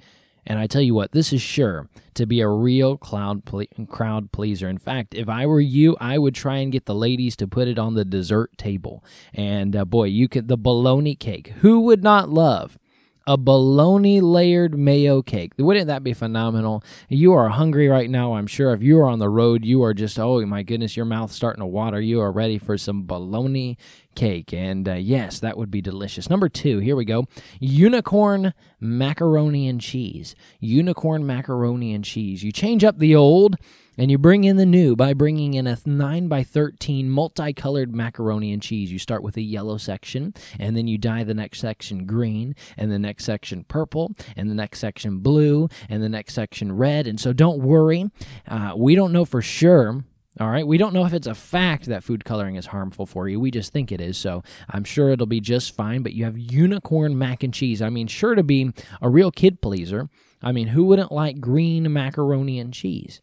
And 0.45 0.57
I 0.57 0.67
tell 0.67 0.81
you 0.81 0.95
what, 0.95 1.11
this 1.11 1.31
is 1.31 1.41
sure 1.41 1.87
to 2.15 2.25
be 2.25 2.41
a 2.41 2.47
real 2.47 2.97
cloud 2.97 3.45
ple- 3.45 3.65
crowd 3.87 4.31
pleaser. 4.31 4.67
In 4.67 4.79
fact, 4.79 5.13
if 5.13 5.29
I 5.29 5.45
were 5.45 5.61
you, 5.61 5.95
I 5.99 6.17
would 6.17 6.33
try 6.33 6.57
and 6.57 6.71
get 6.71 6.85
the 6.85 6.95
ladies 6.95 7.35
to 7.37 7.47
put 7.47 7.67
it 7.67 7.77
on 7.77 7.93
the 7.93 8.05
dessert 8.05 8.57
table. 8.57 9.03
And 9.33 9.75
uh, 9.75 9.85
boy, 9.85 10.05
you 10.05 10.27
could 10.27 10.47
the 10.47 10.57
bologna 10.57 11.15
cake. 11.15 11.49
Who 11.59 11.81
would 11.81 12.03
not 12.03 12.29
love 12.29 12.79
a 13.27 13.37
bologna 13.37 14.21
layered 14.21 14.77
mayo 14.77 15.21
cake. 15.21 15.53
Wouldn't 15.57 15.87
that 15.87 16.03
be 16.03 16.13
phenomenal? 16.13 16.83
You 17.09 17.33
are 17.33 17.49
hungry 17.49 17.87
right 17.87 18.09
now, 18.09 18.33
I'm 18.33 18.47
sure. 18.47 18.73
If 18.73 18.81
you 18.81 18.99
are 18.99 19.07
on 19.07 19.19
the 19.19 19.29
road, 19.29 19.63
you 19.63 19.83
are 19.83 19.93
just, 19.93 20.17
oh 20.17 20.43
my 20.45 20.63
goodness, 20.63 20.97
your 20.97 21.05
mouth's 21.05 21.35
starting 21.35 21.61
to 21.61 21.67
water. 21.67 22.01
You 22.01 22.21
are 22.21 22.31
ready 22.31 22.57
for 22.57 22.77
some 22.77 23.05
bologna 23.05 23.77
cake. 24.15 24.53
And 24.53 24.87
uh, 24.89 24.93
yes, 24.93 25.39
that 25.39 25.57
would 25.57 25.71
be 25.71 25.81
delicious. 25.81 26.29
Number 26.29 26.49
two, 26.49 26.79
here 26.79 26.95
we 26.95 27.05
go 27.05 27.27
unicorn 27.59 28.53
macaroni 28.79 29.67
and 29.67 29.79
cheese. 29.79 30.35
Unicorn 30.59 31.25
macaroni 31.25 31.93
and 31.93 32.03
cheese. 32.03 32.43
You 32.43 32.51
change 32.51 32.83
up 32.83 32.97
the 32.97 33.15
old 33.15 33.57
and 33.99 34.09
you 34.09 34.17
bring 34.17 34.45
in 34.45 34.55
the 34.55 34.65
new 34.65 34.95
by 34.95 35.13
bringing 35.13 35.53
in 35.53 35.67
a 35.67 35.77
9 35.85 36.27
by 36.29 36.41
13 36.41 37.09
multicolored 37.09 37.93
macaroni 37.93 38.53
and 38.53 38.61
cheese. 38.61 38.91
You 38.91 38.97
start 38.97 39.21
with 39.21 39.35
a 39.35 39.41
yellow 39.41 39.77
section, 39.77 40.33
and 40.57 40.75
then 40.75 40.87
you 40.87 40.97
dye 40.97 41.25
the 41.25 41.33
next 41.33 41.59
section 41.59 42.05
green, 42.05 42.55
and 42.77 42.91
the 42.91 42.97
next 42.97 43.25
section 43.25 43.65
purple, 43.65 44.15
and 44.37 44.49
the 44.49 44.55
next 44.55 44.79
section 44.79 45.19
blue, 45.19 45.67
and 45.89 46.01
the 46.01 46.09
next 46.09 46.33
section 46.33 46.71
red. 46.71 47.05
And 47.05 47.19
so 47.19 47.33
don't 47.33 47.59
worry. 47.59 48.09
Uh, 48.47 48.73
we 48.75 48.95
don't 48.95 49.11
know 49.11 49.25
for 49.25 49.41
sure 49.41 50.05
all 50.39 50.49
right, 50.49 50.65
we 50.65 50.77
don't 50.77 50.93
know 50.93 51.05
if 51.05 51.11
it's 51.11 51.27
a 51.27 51.35
fact 51.35 51.87
that 51.87 52.03
food 52.03 52.23
coloring 52.23 52.55
is 52.55 52.67
harmful 52.67 53.05
for 53.05 53.27
you. 53.27 53.41
We 53.41 53.51
just 53.51 53.73
think 53.73 53.91
it 53.91 53.99
is. 53.99 54.17
So 54.17 54.41
I'm 54.69 54.85
sure 54.85 55.09
it'll 55.09 55.25
be 55.25 55.41
just 55.41 55.75
fine. 55.75 56.01
But 56.01 56.13
you 56.13 56.23
have 56.23 56.37
unicorn 56.37 57.17
mac 57.17 57.43
and 57.43 57.53
cheese. 57.53 57.81
I 57.81 57.89
mean, 57.89 58.07
sure 58.07 58.35
to 58.35 58.43
be 58.43 58.71
a 59.01 59.09
real 59.09 59.31
kid 59.31 59.61
pleaser. 59.61 60.07
I 60.41 60.53
mean, 60.53 60.67
who 60.67 60.85
wouldn't 60.85 61.11
like 61.11 61.41
green 61.41 61.91
macaroni 61.91 62.57
and 62.57 62.73
cheese? 62.73 63.19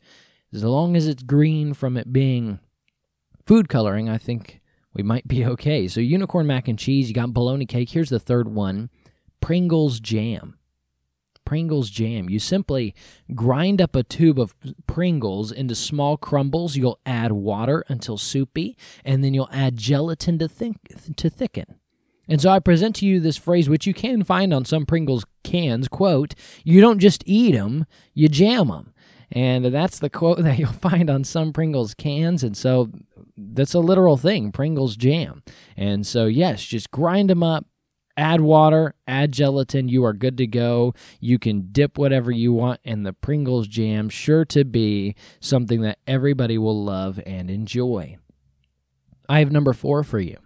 As 0.53 0.65
long 0.65 0.97
as 0.97 1.07
it's 1.07 1.23
green 1.23 1.75
from 1.75 1.97
it 1.97 2.13
being 2.13 2.61
food 3.45 3.69
coloring, 3.69 4.09
I 4.09 4.19
think 4.19 4.61
we 4.95 5.03
might 5.03 5.29
be 5.29 5.45
okay. 5.45 5.89
So, 5.89 6.01
unicorn 6.01 6.47
mac 6.47 6.69
and 6.69 6.79
cheese, 6.79 7.09
you 7.09 7.15
got 7.15 7.35
bologna 7.35 7.67
cake. 7.67 7.91
Here's 7.91 8.11
the 8.11 8.21
third 8.21 8.49
one 8.49 8.91
Pringles 9.41 10.01
jam. 10.01 10.59
Pringles 11.45 11.91
jam. 11.91 12.29
You 12.29 12.39
simply 12.39 12.95
grind 13.35 13.81
up 13.81 13.95
a 13.95 14.03
tube 14.03 14.41
of 14.41 14.55
Pringles 14.87 15.53
into 15.53 15.75
small 15.75 16.17
crumbles. 16.17 16.77
You'll 16.77 16.99
add 17.07 17.33
water 17.33 17.85
until 17.89 18.19
soupy, 18.19 18.77
and 19.05 19.23
then 19.23 19.33
you'll 19.33 19.49
add 19.53 19.77
gelatin 19.77 20.39
to, 20.41 20.49
think, 20.49 20.77
to 21.17 21.31
thicken. 21.31 21.77
And 22.29 22.41
so 22.41 22.51
I 22.51 22.59
present 22.59 22.97
to 22.97 23.07
you 23.07 23.21
this 23.21 23.37
phrase, 23.37 23.69
which 23.69 23.87
you 23.87 23.95
can 23.95 24.25
find 24.25 24.53
on 24.53 24.65
some 24.65 24.85
Pringles 24.85 25.25
cans. 25.45 25.87
Quote, 25.87 26.35
you 26.65 26.81
don't 26.81 26.99
just 26.99 27.23
eat 27.25 27.53
them, 27.53 27.87
you 28.15 28.29
jam 28.29 28.69
them. 28.69 28.93
And 29.33 29.67
that's 29.67 29.99
the 29.99 30.11
quote 30.11 30.39
that 30.43 30.59
you'll 30.59 30.73
find 30.73 31.11
on 31.11 31.25
some 31.25 31.53
Pringles 31.53 31.95
cans. 31.95 32.43
And 32.43 32.57
so 32.57 32.91
that's 33.37 33.75
a 33.75 33.81
literal 33.81 34.17
thing 34.17 34.53
Pringles 34.53 34.97
jam. 34.97 35.43
And 35.77 36.07
so, 36.07 36.27
yes, 36.27 36.65
just 36.65 36.91
grind 36.91 37.31
them 37.31 37.43
up, 37.43 37.67
add 38.17 38.41
water, 38.41 38.95
add 39.07 39.33
gelatin. 39.33 39.89
You 39.89 40.05
are 40.05 40.13
good 40.13 40.37
to 40.39 40.47
go. 40.47 40.95
You 41.21 41.39
can 41.39 41.69
dip 41.73 41.99
whatever 41.99 42.31
you 42.31 42.53
want. 42.53 42.81
And 42.85 43.05
the 43.05 43.13
Pringles 43.13 43.69
jam, 43.69 44.09
sure 44.09 44.45
to 44.47 44.65
be 44.65 45.15
something 45.41 45.81
that 45.83 45.99
everybody 46.07 46.59
will 46.59 46.85
love 46.85 47.21
and 47.27 47.51
enjoy. 47.51 48.17
I 49.29 49.41
have 49.41 49.51
number 49.51 49.73
four 49.73 50.05
for 50.05 50.21
you 50.21 50.37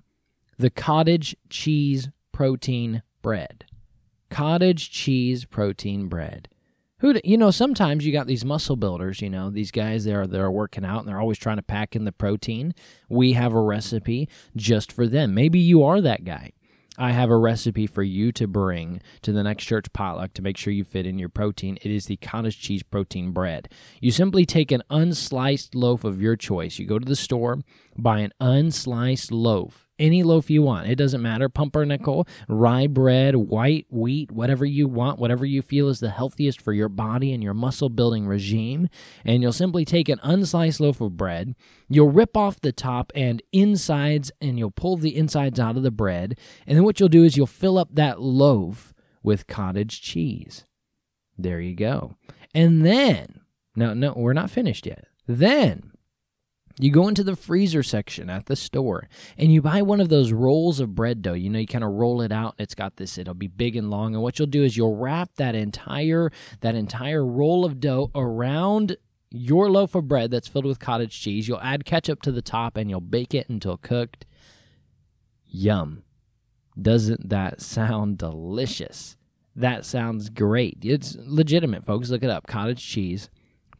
the 0.60 0.70
cottage 0.70 1.34
cheese 1.48 2.10
protein 2.32 3.02
bread. 3.22 3.64
Cottage 4.28 4.90
cheese 4.90 5.46
protein 5.46 6.06
bread. 6.06 6.49
Who 7.00 7.18
you 7.24 7.36
know? 7.36 7.50
Sometimes 7.50 8.04
you 8.06 8.12
got 8.12 8.26
these 8.26 8.44
muscle 8.44 8.76
builders. 8.76 9.20
You 9.20 9.30
know 9.30 9.50
these 9.50 9.70
guys. 9.70 10.04
They're 10.04 10.26
they're 10.26 10.50
working 10.50 10.84
out 10.84 11.00
and 11.00 11.08
they're 11.08 11.20
always 11.20 11.38
trying 11.38 11.56
to 11.56 11.62
pack 11.62 11.96
in 11.96 12.04
the 12.04 12.12
protein. 12.12 12.74
We 13.08 13.32
have 13.32 13.54
a 13.54 13.60
recipe 13.60 14.28
just 14.56 14.92
for 14.92 15.06
them. 15.06 15.34
Maybe 15.34 15.58
you 15.58 15.82
are 15.82 16.00
that 16.00 16.24
guy. 16.24 16.52
I 16.98 17.12
have 17.12 17.30
a 17.30 17.36
recipe 17.36 17.86
for 17.86 18.02
you 18.02 18.30
to 18.32 18.46
bring 18.46 19.00
to 19.22 19.32
the 19.32 19.42
next 19.42 19.64
church 19.64 19.90
potluck 19.94 20.34
to 20.34 20.42
make 20.42 20.58
sure 20.58 20.70
you 20.70 20.84
fit 20.84 21.06
in 21.06 21.18
your 21.18 21.30
protein. 21.30 21.78
It 21.80 21.90
is 21.90 22.04
the 22.04 22.16
cottage 22.18 22.60
cheese 22.60 22.82
protein 22.82 23.30
bread. 23.30 23.70
You 24.02 24.10
simply 24.10 24.44
take 24.44 24.70
an 24.70 24.82
unsliced 24.90 25.70
loaf 25.74 26.04
of 26.04 26.20
your 26.20 26.36
choice. 26.36 26.78
You 26.78 26.86
go 26.86 26.98
to 26.98 27.08
the 27.08 27.16
store, 27.16 27.60
buy 27.96 28.18
an 28.18 28.32
unsliced 28.38 29.30
loaf 29.32 29.88
any 30.00 30.22
loaf 30.22 30.50
you 30.50 30.62
want. 30.62 30.88
It 30.88 30.96
doesn't 30.96 31.22
matter. 31.22 31.48
Pumpernickel, 31.48 32.26
rye 32.48 32.88
bread, 32.88 33.36
white 33.36 33.86
wheat, 33.90 34.32
whatever 34.32 34.64
you 34.64 34.88
want, 34.88 35.20
whatever 35.20 35.44
you 35.46 35.62
feel 35.62 35.88
is 35.88 36.00
the 36.00 36.10
healthiest 36.10 36.60
for 36.60 36.72
your 36.72 36.88
body 36.88 37.32
and 37.32 37.42
your 37.42 37.54
muscle 37.54 37.88
building 37.88 38.26
regime. 38.26 38.88
And 39.24 39.42
you'll 39.42 39.52
simply 39.52 39.84
take 39.84 40.08
an 40.08 40.18
unsliced 40.24 40.80
loaf 40.80 41.00
of 41.00 41.16
bread. 41.16 41.54
You'll 41.88 42.10
rip 42.10 42.36
off 42.36 42.60
the 42.60 42.72
top 42.72 43.12
and 43.14 43.42
insides, 43.52 44.32
and 44.40 44.58
you'll 44.58 44.70
pull 44.70 44.96
the 44.96 45.16
insides 45.16 45.60
out 45.60 45.76
of 45.76 45.82
the 45.82 45.90
bread. 45.90 46.38
And 46.66 46.76
then 46.76 46.84
what 46.84 46.98
you'll 46.98 47.08
do 47.08 47.24
is 47.24 47.36
you'll 47.36 47.46
fill 47.46 47.78
up 47.78 47.94
that 47.94 48.20
loaf 48.20 48.92
with 49.22 49.46
cottage 49.46 50.00
cheese. 50.00 50.64
There 51.38 51.60
you 51.60 51.74
go. 51.74 52.16
And 52.54 52.84
then, 52.84 53.40
no, 53.76 53.94
no, 53.94 54.12
we're 54.16 54.32
not 54.32 54.50
finished 54.50 54.86
yet. 54.86 55.04
Then 55.26 55.92
you 56.84 56.90
go 56.90 57.08
into 57.08 57.24
the 57.24 57.36
freezer 57.36 57.82
section 57.82 58.30
at 58.30 58.46
the 58.46 58.56
store 58.56 59.08
and 59.36 59.52
you 59.52 59.60
buy 59.62 59.82
one 59.82 60.00
of 60.00 60.08
those 60.08 60.32
rolls 60.32 60.80
of 60.80 60.94
bread 60.94 61.22
dough. 61.22 61.34
You 61.34 61.50
know, 61.50 61.58
you 61.58 61.66
kind 61.66 61.84
of 61.84 61.90
roll 61.90 62.22
it 62.22 62.32
out. 62.32 62.54
and 62.58 62.64
It's 62.64 62.74
got 62.74 62.96
this, 62.96 63.18
it'll 63.18 63.34
be 63.34 63.48
big 63.48 63.76
and 63.76 63.90
long. 63.90 64.14
And 64.14 64.22
what 64.22 64.38
you'll 64.38 64.48
do 64.48 64.62
is 64.62 64.76
you'll 64.76 64.96
wrap 64.96 65.30
that 65.36 65.54
entire 65.54 66.30
that 66.60 66.74
entire 66.74 67.24
roll 67.24 67.64
of 67.64 67.80
dough 67.80 68.10
around 68.14 68.96
your 69.30 69.70
loaf 69.70 69.94
of 69.94 70.08
bread 70.08 70.30
that's 70.30 70.48
filled 70.48 70.66
with 70.66 70.78
cottage 70.78 71.20
cheese. 71.20 71.46
You'll 71.46 71.60
add 71.60 71.84
ketchup 71.84 72.22
to 72.22 72.32
the 72.32 72.42
top 72.42 72.76
and 72.76 72.90
you'll 72.90 73.00
bake 73.00 73.34
it 73.34 73.48
until 73.48 73.76
cooked. 73.76 74.26
Yum. 75.46 76.02
Doesn't 76.80 77.28
that 77.28 77.60
sound 77.60 78.18
delicious? 78.18 79.16
That 79.54 79.84
sounds 79.84 80.30
great. 80.30 80.78
It's 80.82 81.16
legitimate, 81.20 81.84
folks. 81.84 82.10
Look 82.10 82.22
it 82.22 82.30
up. 82.30 82.46
Cottage 82.46 82.84
cheese 82.84 83.28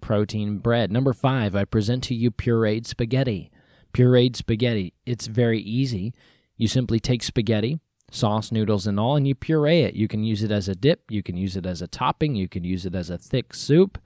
protein 0.00 0.58
bread. 0.58 0.90
Number 0.90 1.12
five, 1.12 1.54
I 1.54 1.64
present 1.64 2.04
to 2.04 2.14
you 2.14 2.30
pureed 2.30 2.86
spaghetti. 2.86 3.50
Pureed 3.92 4.36
spaghetti. 4.36 4.94
It's 5.04 5.26
very 5.26 5.60
easy. 5.60 6.14
You 6.56 6.68
simply 6.68 7.00
take 7.00 7.22
spaghetti, 7.22 7.80
sauce, 8.10 8.52
noodles, 8.52 8.86
and 8.86 9.00
all, 9.00 9.16
and 9.16 9.26
you 9.26 9.34
puree 9.34 9.82
it. 9.82 9.94
You 9.94 10.08
can 10.08 10.24
use 10.24 10.42
it 10.42 10.50
as 10.50 10.68
a 10.68 10.74
dip, 10.74 11.10
you 11.10 11.22
can 11.22 11.36
use 11.36 11.56
it 11.56 11.66
as 11.66 11.80
a 11.80 11.86
topping, 11.86 12.34
you 12.34 12.48
can 12.48 12.64
use 12.64 12.84
it 12.84 12.94
as 12.94 13.10
a 13.10 13.18
thick 13.18 13.54
soup. 13.54 13.98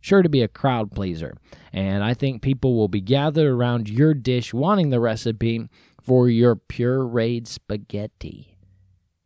Sure 0.00 0.22
to 0.22 0.28
be 0.28 0.42
a 0.42 0.48
crowd 0.48 0.90
pleaser. 0.90 1.36
And 1.72 2.02
I 2.02 2.12
think 2.12 2.42
people 2.42 2.76
will 2.76 2.88
be 2.88 3.00
gathered 3.00 3.50
around 3.50 3.88
your 3.88 4.14
dish 4.14 4.52
wanting 4.52 4.90
the 4.90 5.00
recipe 5.00 5.68
for 6.02 6.28
your 6.28 6.56
pureed 6.56 7.46
spaghetti. 7.46 8.58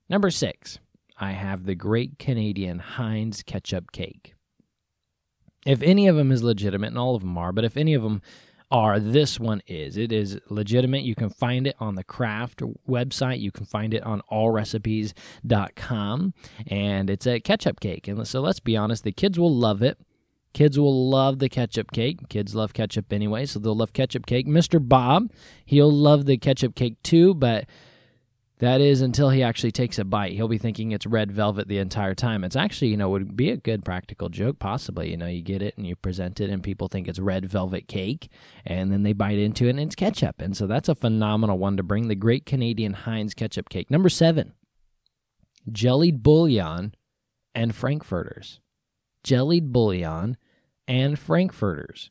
Number 0.09 0.31
six, 0.31 0.79
I 1.19 1.33
have 1.33 1.65
the 1.65 1.75
great 1.75 2.19
Canadian 2.19 2.79
Heinz 2.79 3.43
ketchup 3.43 3.91
cake. 3.91 4.36
If 5.67 5.83
any 5.83 6.09
of 6.09 6.17
them 6.17 6.33
is 6.33 6.43
legitimate, 6.43 6.89
and 6.89 6.99
all 6.99 7.15
of 7.15 7.23
them 7.23 7.37
are, 7.37 7.53
but 7.53 7.65
if 7.65 7.77
any 7.77 7.95
of 7.95 8.03
them 8.03 8.23
are, 8.71 8.99
this 8.99 9.39
one 9.39 9.63
is. 9.67 9.97
It 9.97 10.13
is 10.13 10.39
legitimate. 10.49 11.03
You 11.03 11.15
can 11.15 11.31
find 11.31 11.67
it 11.67 11.77
on 11.79 11.95
the 11.95 12.05
Kraft 12.05 12.63
website. 12.89 13.41
You 13.41 13.51
can 13.51 13.65
find 13.65 13.95
it 13.95 14.03
on 14.03 14.23
allrecipes.com. 14.31 16.35
And 16.67 17.11
it's 17.11 17.27
a 17.27 17.41
ketchup 17.41 17.81
cake. 17.81 18.09
And 18.09 18.27
so 18.27 18.41
let's 18.41 18.61
be 18.61 18.77
honest, 18.77 19.05
the 19.05 19.13
kids 19.13 19.39
will 19.39 19.55
love 19.55 19.83
it. 19.83 19.99
Kids 20.53 20.79
will 20.79 21.11
love 21.11 21.39
the 21.39 21.51
ketchup 21.51 21.93
cake. 21.93 22.29
Kids 22.31 22.55
love 22.55 22.73
ketchup 22.73 23.13
anyway, 23.13 23.45
so 23.45 23.59
they'll 23.59 23.77
love 23.77 23.93
ketchup 23.93 24.25
cake. 24.25 24.47
Mr. 24.47 24.81
Bob, 24.81 25.31
he'll 25.67 25.93
love 25.93 26.25
the 26.25 26.39
ketchup 26.39 26.75
cake 26.75 26.97
too, 27.03 27.35
but 27.35 27.67
that 28.59 28.81
is 28.81 29.03
until 29.03 29.29
he 29.29 29.43
actually 29.43 29.73
takes 29.73 29.99
a 29.99 30.05
bite. 30.05 30.33
He'll 30.33 30.49
be 30.49 30.57
thinking 30.57 30.93
it's 30.93 31.07
red 31.07 31.31
velvet 31.31 31.69
the 31.69 31.79
entire 31.79 32.15
time. 32.15 32.43
It's 32.43 32.57
actually, 32.57 32.89
you 32.89 32.97
know, 32.97 33.11
would 33.11 33.37
be 33.37 33.51
a 33.51 33.57
good 33.57 33.85
practical 33.85 34.31
joke, 34.31 34.59
possibly. 34.59 35.11
You 35.11 35.19
know, 35.19 35.27
you 35.27 35.43
get 35.43 35.61
it 35.61 35.77
and 35.77 35.87
you 35.87 35.95
present 35.95 36.41
it, 36.41 36.49
and 36.49 36.63
people 36.63 36.89
think 36.89 37.07
it's 37.07 37.19
red 37.19 37.47
velvet 37.47 37.87
cake, 37.87 38.31
and 38.65 38.91
then 38.91 39.03
they 39.03 39.13
bite 39.13 39.39
into 39.39 39.67
it 39.67 39.71
and 39.71 39.81
it's 39.81 39.95
ketchup. 39.95 40.41
And 40.41 40.57
so 40.57 40.67
that's 40.67 40.89
a 40.89 40.95
phenomenal 40.95 41.59
one 41.59 41.77
to 41.77 41.83
bring 41.83 42.09
the 42.09 42.15
great 42.15 42.47
Canadian 42.47 42.95
Heinz 42.95 43.35
ketchup 43.35 43.69
cake. 43.69 43.91
Number 43.91 44.09
seven, 44.09 44.55
jellied 45.71 46.23
bouillon 46.23 46.95
and 47.55 47.75
frankfurters. 47.75 48.61
Jellied 49.23 49.73
bouillon 49.73 50.37
and 50.89 51.19
frankfurters. 51.19 52.11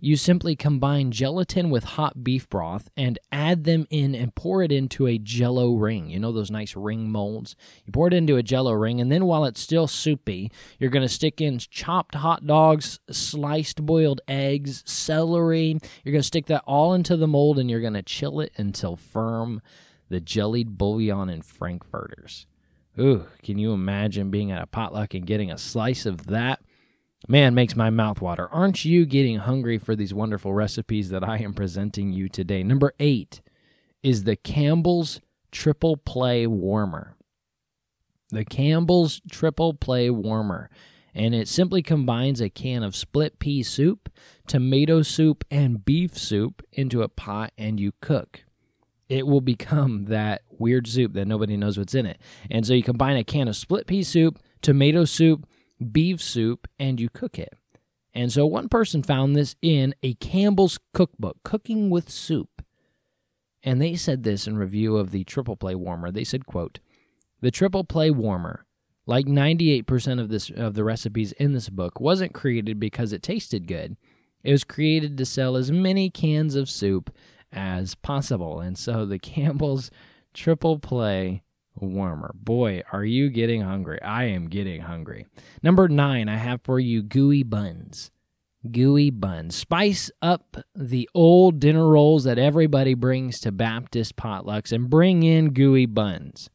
You 0.00 0.16
simply 0.16 0.54
combine 0.54 1.10
gelatin 1.10 1.70
with 1.70 1.82
hot 1.82 2.22
beef 2.22 2.48
broth 2.48 2.88
and 2.96 3.18
add 3.32 3.64
them 3.64 3.84
in 3.90 4.14
and 4.14 4.32
pour 4.32 4.62
it 4.62 4.70
into 4.70 5.08
a 5.08 5.18
jello 5.18 5.74
ring. 5.74 6.08
You 6.08 6.20
know 6.20 6.30
those 6.30 6.52
nice 6.52 6.76
ring 6.76 7.10
molds? 7.10 7.56
You 7.84 7.92
pour 7.92 8.06
it 8.06 8.14
into 8.14 8.36
a 8.36 8.42
jello 8.44 8.72
ring, 8.74 9.00
and 9.00 9.10
then 9.10 9.24
while 9.26 9.44
it's 9.44 9.60
still 9.60 9.88
soupy, 9.88 10.52
you're 10.78 10.90
going 10.90 11.02
to 11.02 11.08
stick 11.08 11.40
in 11.40 11.58
chopped 11.58 12.14
hot 12.14 12.46
dogs, 12.46 13.00
sliced 13.10 13.84
boiled 13.84 14.20
eggs, 14.28 14.84
celery. 14.86 15.78
You're 16.04 16.12
going 16.12 16.22
to 16.22 16.22
stick 16.22 16.46
that 16.46 16.62
all 16.64 16.94
into 16.94 17.16
the 17.16 17.26
mold 17.26 17.58
and 17.58 17.68
you're 17.68 17.80
going 17.80 17.94
to 17.94 18.02
chill 18.02 18.38
it 18.38 18.52
until 18.56 18.94
firm. 18.94 19.60
the 20.08 20.20
jellied 20.20 20.78
bouillon 20.78 21.28
and 21.28 21.44
frankfurters. 21.44 22.46
Ooh, 22.98 23.26
can 23.42 23.58
you 23.58 23.72
imagine 23.72 24.30
being 24.30 24.50
at 24.50 24.62
a 24.62 24.66
potluck 24.66 25.14
and 25.14 25.26
getting 25.26 25.50
a 25.50 25.58
slice 25.58 26.06
of 26.06 26.26
that? 26.26 26.60
Man, 27.26 27.54
makes 27.54 27.74
my 27.74 27.90
mouth 27.90 28.20
water. 28.20 28.48
Aren't 28.52 28.84
you 28.84 29.04
getting 29.04 29.38
hungry 29.38 29.78
for 29.78 29.96
these 29.96 30.14
wonderful 30.14 30.52
recipes 30.52 31.10
that 31.10 31.24
I 31.24 31.38
am 31.38 31.52
presenting 31.52 32.12
you 32.12 32.28
today? 32.28 32.62
Number 32.62 32.94
eight 33.00 33.40
is 34.02 34.24
the 34.24 34.36
Campbell's 34.36 35.20
Triple 35.50 35.96
Play 35.96 36.46
Warmer. 36.46 37.16
The 38.30 38.44
Campbell's 38.44 39.20
Triple 39.30 39.74
Play 39.74 40.10
Warmer. 40.10 40.70
And 41.12 41.34
it 41.34 41.48
simply 41.48 41.82
combines 41.82 42.40
a 42.40 42.48
can 42.48 42.84
of 42.84 42.94
split 42.94 43.40
pea 43.40 43.64
soup, 43.64 44.08
tomato 44.46 45.02
soup, 45.02 45.44
and 45.50 45.84
beef 45.84 46.16
soup 46.16 46.62
into 46.72 47.02
a 47.02 47.08
pot 47.08 47.52
and 47.58 47.80
you 47.80 47.92
cook. 48.00 48.44
It 49.08 49.26
will 49.26 49.40
become 49.40 50.02
that 50.04 50.42
weird 50.50 50.86
soup 50.86 51.14
that 51.14 51.26
nobody 51.26 51.56
knows 51.56 51.76
what's 51.76 51.94
in 51.94 52.06
it. 52.06 52.20
And 52.48 52.64
so 52.64 52.74
you 52.74 52.82
combine 52.84 53.16
a 53.16 53.24
can 53.24 53.48
of 53.48 53.56
split 53.56 53.88
pea 53.88 54.04
soup, 54.04 54.38
tomato 54.62 55.04
soup, 55.04 55.46
beef 55.92 56.22
soup, 56.22 56.66
and 56.78 57.00
you 57.00 57.08
cook 57.08 57.38
it. 57.38 57.54
And 58.14 58.32
so 58.32 58.46
one 58.46 58.68
person 58.68 59.02
found 59.02 59.36
this 59.36 59.54
in 59.62 59.94
a 60.02 60.14
Campbell's 60.14 60.78
cookbook, 60.92 61.36
Cooking 61.44 61.90
with 61.90 62.10
Soup. 62.10 62.62
And 63.62 63.80
they 63.80 63.94
said 63.96 64.22
this 64.22 64.46
in 64.46 64.56
review 64.56 64.96
of 64.96 65.10
the 65.10 65.24
triple 65.24 65.56
play 65.56 65.74
warmer. 65.74 66.10
They 66.10 66.24
said, 66.24 66.46
quote, 66.46 66.80
the 67.40 67.50
triple 67.50 67.84
play 67.84 68.10
warmer, 68.10 68.64
like 69.06 69.26
98% 69.26 70.20
of 70.20 70.28
this 70.28 70.50
of 70.50 70.74
the 70.74 70.84
recipes 70.84 71.32
in 71.32 71.52
this 71.52 71.68
book, 71.68 72.00
wasn't 72.00 72.34
created 72.34 72.80
because 72.80 73.12
it 73.12 73.22
tasted 73.22 73.68
good. 73.68 73.96
It 74.42 74.52
was 74.52 74.64
created 74.64 75.16
to 75.18 75.26
sell 75.26 75.56
as 75.56 75.70
many 75.70 76.10
cans 76.10 76.54
of 76.54 76.70
soup 76.70 77.14
as 77.52 77.94
possible. 77.94 78.60
And 78.60 78.76
so 78.76 79.04
the 79.04 79.18
Campbell's 79.18 79.90
triple 80.34 80.78
play 80.78 81.42
warmer. 81.80 82.32
Boy, 82.34 82.82
are 82.92 83.04
you 83.04 83.30
getting 83.30 83.62
hungry? 83.62 84.00
I 84.02 84.24
am 84.24 84.48
getting 84.48 84.82
hungry. 84.82 85.26
Number 85.62 85.88
nine, 85.88 86.28
I 86.28 86.36
have 86.36 86.60
for 86.62 86.78
you 86.78 87.02
gooey 87.02 87.42
buns. 87.42 88.10
Gooey 88.70 89.10
buns. 89.10 89.54
Spice 89.56 90.10
up 90.20 90.56
the 90.74 91.08
old 91.14 91.60
dinner 91.60 91.86
rolls 91.88 92.24
that 92.24 92.38
everybody 92.38 92.94
brings 92.94 93.38
to 93.40 93.52
Baptist 93.52 94.16
potlucks 94.16 94.72
and 94.72 94.90
bring 94.90 95.22
in 95.22 95.50
gooey 95.50 95.86
buns. 95.86 96.50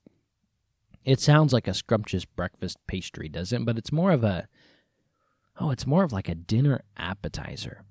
It 1.06 1.20
sounds 1.20 1.54
like 1.54 1.68
a 1.68 1.74
scrumptious 1.74 2.26
breakfast 2.26 2.78
pastry, 2.88 3.30
doesn't 3.30 3.62
it? 3.62 3.66
But 3.66 3.78
it's 3.78 3.92
more 3.92 4.12
of 4.12 4.24
a, 4.24 4.48
oh, 5.60 5.72
it's 5.72 5.88
more 5.88 6.04
of 6.04 6.12
like 6.14 6.30
a 6.30 6.36
dinner 6.36 6.82
appetizer. 6.98 7.84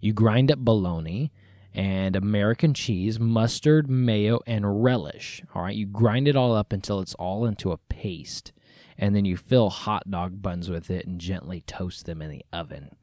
You 0.00 0.12
grind 0.12 0.50
up 0.50 0.58
bologna 0.58 1.32
and 1.76 2.16
American 2.16 2.72
cheese, 2.72 3.20
mustard, 3.20 3.90
mayo, 3.90 4.40
and 4.46 4.82
relish. 4.82 5.42
All 5.54 5.62
right, 5.62 5.76
you 5.76 5.84
grind 5.84 6.26
it 6.26 6.34
all 6.34 6.54
up 6.54 6.72
until 6.72 7.00
it's 7.00 7.14
all 7.14 7.44
into 7.44 7.70
a 7.70 7.76
paste. 7.76 8.52
And 8.96 9.14
then 9.14 9.26
you 9.26 9.36
fill 9.36 9.68
hot 9.68 10.10
dog 10.10 10.40
buns 10.40 10.70
with 10.70 10.90
it 10.90 11.06
and 11.06 11.20
gently 11.20 11.60
toast 11.60 12.06
them 12.06 12.22
in 12.22 12.30
the 12.30 12.46
oven. 12.50 12.96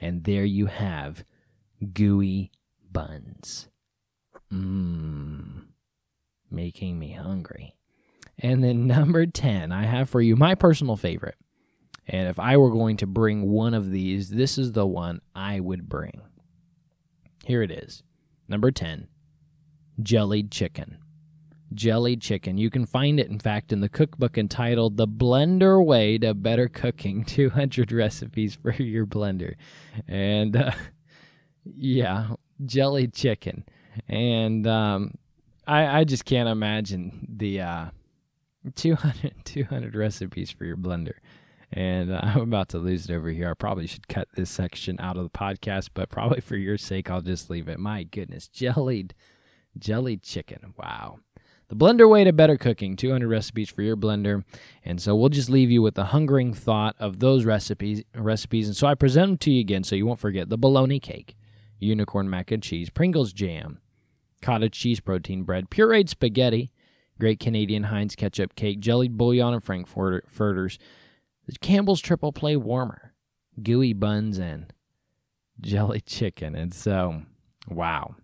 And 0.00 0.22
there 0.22 0.44
you 0.44 0.66
have 0.66 1.24
gooey 1.92 2.52
buns. 2.92 3.68
Mmm. 4.52 5.64
Making 6.48 7.00
me 7.00 7.12
hungry. 7.12 7.74
And 8.38 8.62
then 8.62 8.86
number 8.86 9.26
10, 9.26 9.72
I 9.72 9.86
have 9.86 10.08
for 10.08 10.20
you 10.20 10.36
my 10.36 10.54
personal 10.54 10.96
favorite. 10.96 11.36
And 12.06 12.28
if 12.28 12.38
I 12.38 12.56
were 12.56 12.70
going 12.70 12.96
to 12.98 13.08
bring 13.08 13.50
one 13.50 13.74
of 13.74 13.90
these, 13.90 14.30
this 14.30 14.56
is 14.56 14.70
the 14.70 14.86
one 14.86 15.20
I 15.34 15.58
would 15.58 15.88
bring. 15.88 16.20
Here 17.44 17.62
it 17.62 17.72
is 17.72 18.04
Number 18.50 18.72
10, 18.72 19.06
jellied 20.02 20.50
chicken. 20.50 20.98
Jellied 21.72 22.20
chicken. 22.20 22.58
You 22.58 22.68
can 22.68 22.84
find 22.84 23.20
it, 23.20 23.28
in 23.28 23.38
fact, 23.38 23.72
in 23.72 23.80
the 23.80 23.88
cookbook 23.88 24.36
entitled 24.36 24.96
The 24.96 25.06
Blender 25.06 25.82
Way 25.82 26.18
to 26.18 26.34
Better 26.34 26.66
Cooking 26.66 27.24
200 27.26 27.92
Recipes 27.92 28.56
for 28.56 28.72
Your 28.72 29.06
Blender. 29.06 29.54
And 30.08 30.56
uh, 30.56 30.72
yeah, 31.64 32.30
jellied 32.66 33.14
chicken. 33.14 33.64
And 34.08 34.66
um, 34.66 35.14
I, 35.64 36.00
I 36.00 36.04
just 36.04 36.24
can't 36.24 36.48
imagine 36.48 37.28
the 37.30 37.60
uh, 37.60 37.84
200, 38.74 39.32
200 39.44 39.94
recipes 39.94 40.50
for 40.50 40.64
your 40.64 40.76
blender 40.76 41.14
and 41.72 42.12
uh, 42.12 42.20
I'm 42.22 42.42
about 42.42 42.68
to 42.70 42.78
lose 42.78 43.08
it 43.08 43.14
over 43.14 43.30
here. 43.30 43.50
I 43.50 43.54
probably 43.54 43.86
should 43.86 44.08
cut 44.08 44.28
this 44.34 44.50
section 44.50 44.96
out 45.00 45.16
of 45.16 45.24
the 45.24 45.30
podcast, 45.30 45.90
but 45.94 46.10
probably 46.10 46.40
for 46.40 46.56
your 46.56 46.78
sake, 46.78 47.10
I'll 47.10 47.20
just 47.20 47.50
leave 47.50 47.68
it. 47.68 47.78
My 47.78 48.02
goodness, 48.02 48.48
jellied, 48.48 49.14
jellied 49.78 50.22
chicken. 50.22 50.74
Wow. 50.76 51.18
The 51.68 51.76
blender 51.76 52.10
way 52.10 52.24
to 52.24 52.32
better 52.32 52.56
cooking 52.56 52.96
200 52.96 53.28
recipes 53.28 53.70
for 53.70 53.82
your 53.82 53.96
blender. 53.96 54.42
And 54.84 55.00
so 55.00 55.14
we'll 55.14 55.28
just 55.28 55.48
leave 55.48 55.70
you 55.70 55.82
with 55.82 55.94
the 55.94 56.06
hungering 56.06 56.52
thought 56.52 56.96
of 56.98 57.20
those 57.20 57.44
recipes. 57.44 58.02
recipes. 58.12 58.66
And 58.66 58.76
so 58.76 58.88
I 58.88 58.96
present 58.96 59.28
them 59.28 59.38
to 59.38 59.52
you 59.52 59.60
again 59.60 59.84
so 59.84 59.94
you 59.94 60.04
won't 60.04 60.18
forget 60.18 60.48
the 60.48 60.58
bologna 60.58 60.98
cake, 60.98 61.36
unicorn 61.78 62.28
mac 62.28 62.50
and 62.50 62.60
cheese, 62.60 62.90
Pringles 62.90 63.32
jam, 63.32 63.80
cottage 64.42 64.72
cheese 64.72 64.98
protein 64.98 65.44
bread, 65.44 65.70
pureed 65.70 66.08
spaghetti, 66.08 66.72
great 67.20 67.38
Canadian 67.38 67.84
Heinz 67.84 68.16
ketchup 68.16 68.56
cake, 68.56 68.80
jellied 68.80 69.16
bouillon 69.16 69.54
and 69.54 69.62
frankfurters, 69.62 70.76
Campbell's 71.60 72.00
triple 72.00 72.32
play 72.32 72.56
warmer, 72.56 73.14
gooey 73.62 73.92
buns, 73.92 74.38
and 74.38 74.72
jelly 75.60 76.00
chicken. 76.06 76.54
And 76.54 76.72
so, 76.74 77.22
wow. 77.68 78.16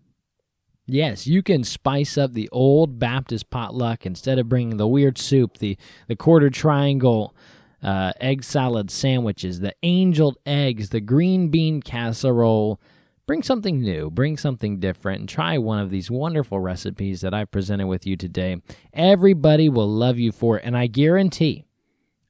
Yes, 0.88 1.26
you 1.26 1.42
can 1.42 1.64
spice 1.64 2.16
up 2.16 2.32
the 2.32 2.48
old 2.50 2.98
Baptist 2.98 3.50
potluck 3.50 4.06
instead 4.06 4.38
of 4.38 4.48
bringing 4.48 4.76
the 4.76 4.86
weird 4.86 5.18
soup, 5.18 5.58
the, 5.58 5.76
the 6.06 6.14
quarter 6.14 6.48
triangle 6.48 7.34
uh, 7.82 8.12
egg 8.20 8.44
salad 8.44 8.90
sandwiches, 8.90 9.60
the 9.60 9.74
angeled 9.82 10.38
eggs, 10.46 10.90
the 10.90 11.00
green 11.00 11.48
bean 11.48 11.82
casserole. 11.82 12.80
Bring 13.26 13.42
something 13.42 13.80
new, 13.80 14.08
bring 14.08 14.36
something 14.36 14.78
different, 14.78 15.18
and 15.18 15.28
try 15.28 15.58
one 15.58 15.80
of 15.80 15.90
these 15.90 16.08
wonderful 16.08 16.60
recipes 16.60 17.22
that 17.22 17.34
I've 17.34 17.50
presented 17.50 17.88
with 17.88 18.06
you 18.06 18.16
today. 18.16 18.62
Everybody 18.92 19.68
will 19.68 19.88
love 19.88 20.16
you 20.16 20.30
for 20.30 20.58
it, 20.58 20.64
and 20.64 20.76
I 20.76 20.86
guarantee 20.86 21.65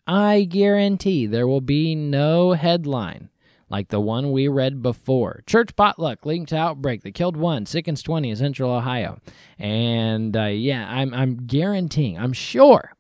I 0.07 0.45
guarantee 0.45 1.27
there 1.27 1.47
will 1.47 1.61
be 1.61 1.95
no 1.95 2.53
headline 2.53 3.31
like 3.69 3.89
the 3.89 4.01
one 4.01 4.31
we 4.31 4.49
read 4.49 4.83
before. 4.83 5.43
Church 5.47 5.75
potluck 5.75 6.25
linked 6.25 6.51
to 6.51 6.57
outbreak 6.57 7.03
that 7.03 7.15
killed 7.15 7.37
one, 7.37 7.67
sickens 7.67 8.03
20 8.03 8.31
in 8.31 8.37
central 8.37 8.71
Ohio. 8.71 9.19
And 9.59 10.37
uh, 10.37 10.45
yeah, 10.45 10.89
I'm, 10.89 11.13
I'm 11.13 11.47
guaranteeing, 11.47 12.19
I'm 12.19 12.33
sure 12.33 12.93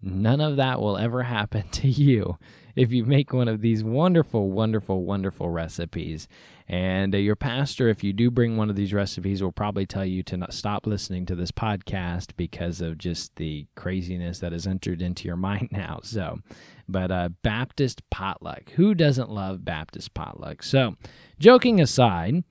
none 0.00 0.40
of 0.40 0.56
that 0.56 0.80
will 0.80 0.96
ever 0.96 1.24
happen 1.24 1.68
to 1.72 1.88
you 1.88 2.38
if 2.76 2.92
you 2.92 3.06
make 3.06 3.32
one 3.32 3.48
of 3.48 3.62
these 3.62 3.82
wonderful, 3.82 4.50
wonderful, 4.50 5.02
wonderful 5.02 5.48
recipes. 5.48 6.28
And 6.68 7.14
uh, 7.14 7.18
your 7.18 7.34
pastor, 7.34 7.88
if 7.88 8.04
you 8.04 8.12
do 8.12 8.30
bring 8.30 8.56
one 8.56 8.68
of 8.68 8.76
these 8.76 8.92
recipes, 8.92 9.42
will 9.42 9.50
probably 9.50 9.86
tell 9.86 10.04
you 10.04 10.22
to 10.24 10.36
not 10.36 10.52
stop 10.52 10.86
listening 10.86 11.24
to 11.26 11.34
this 11.34 11.50
podcast 11.50 12.32
because 12.36 12.82
of 12.82 12.98
just 12.98 13.36
the 13.36 13.66
craziness 13.76 14.40
that 14.40 14.52
has 14.52 14.66
entered 14.66 15.00
into 15.00 15.26
your 15.26 15.36
mind 15.38 15.70
now. 15.72 16.00
So, 16.02 16.40
but 16.86 17.10
uh, 17.10 17.30
Baptist 17.42 18.08
potluck. 18.10 18.70
Who 18.72 18.94
doesn't 18.94 19.30
love 19.30 19.64
Baptist 19.64 20.12
potluck? 20.12 20.62
So, 20.62 20.96
joking 21.38 21.80
aside, 21.80 22.44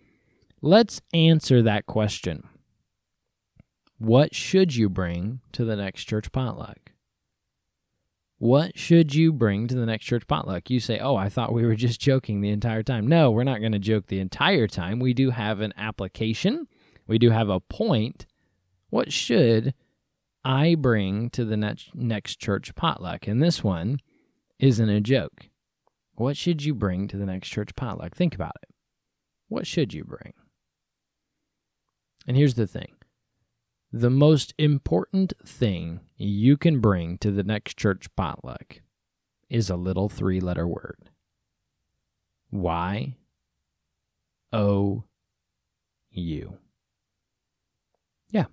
let's 0.61 1.01
answer 1.13 1.61
that 1.61 1.85
question. 1.85 2.49
What 3.99 4.33
should 4.33 4.75
you 4.75 4.89
bring 4.89 5.41
to 5.51 5.63
the 5.63 5.75
next 5.75 6.05
church 6.05 6.31
potluck? 6.31 6.84
What 8.37 8.77
should 8.77 9.15
you 9.15 9.31
bring 9.31 9.67
to 9.67 9.75
the 9.75 9.85
next 9.85 10.05
church 10.05 10.27
potluck? 10.27 10.69
You 10.69 10.79
say, 10.79 10.99
Oh, 10.99 11.15
I 11.15 11.29
thought 11.29 11.53
we 11.53 11.65
were 11.65 11.75
just 11.87 12.01
joking 12.01 12.41
the 12.41 12.49
entire 12.49 12.83
time. 12.83 13.07
No, 13.07 13.31
we're 13.31 13.43
not 13.43 13.59
going 13.59 13.71
to 13.71 13.79
joke 13.79 14.07
the 14.07 14.19
entire 14.19 14.67
time. 14.67 14.99
We 14.99 15.13
do 15.13 15.29
have 15.31 15.61
an 15.61 15.73
application, 15.77 16.67
we 17.07 17.17
do 17.17 17.29
have 17.29 17.49
a 17.49 17.59
point. 17.59 18.25
What 18.89 19.11
should 19.11 19.73
I 20.43 20.75
bring 20.75 21.29
to 21.31 21.43
the 21.43 21.57
next, 21.57 21.93
next 21.95 22.39
church 22.39 22.75
potluck? 22.75 23.27
And 23.27 23.41
this 23.41 23.63
one 23.63 23.99
isn't 24.59 24.89
a 24.89 25.01
joke. 25.01 25.49
What 26.13 26.37
should 26.37 26.63
you 26.63 26.73
bring 26.73 27.07
to 27.09 27.17
the 27.17 27.25
next 27.25 27.49
church 27.49 27.75
potluck? 27.75 28.15
Think 28.15 28.35
about 28.35 28.53
it. 28.63 28.69
What 29.49 29.67
should 29.67 29.93
you 29.93 30.03
bring? 30.03 30.33
And 32.27 32.37
here's 32.37 32.55
the 32.55 32.67
thing 32.67 32.93
the 33.91 34.09
most 34.09 34.53
important 34.57 35.33
thing 35.45 36.01
you 36.17 36.57
can 36.57 36.79
bring 36.79 37.17
to 37.19 37.31
the 37.31 37.43
next 37.43 37.77
church 37.77 38.07
potluck 38.15 38.81
is 39.49 39.69
a 39.69 39.75
little 39.75 40.09
three 40.09 40.39
letter 40.39 40.67
word. 40.67 41.09
Y 42.51 43.15
O 44.51 45.03
U. 46.11 46.57
Yeah. 48.31 48.45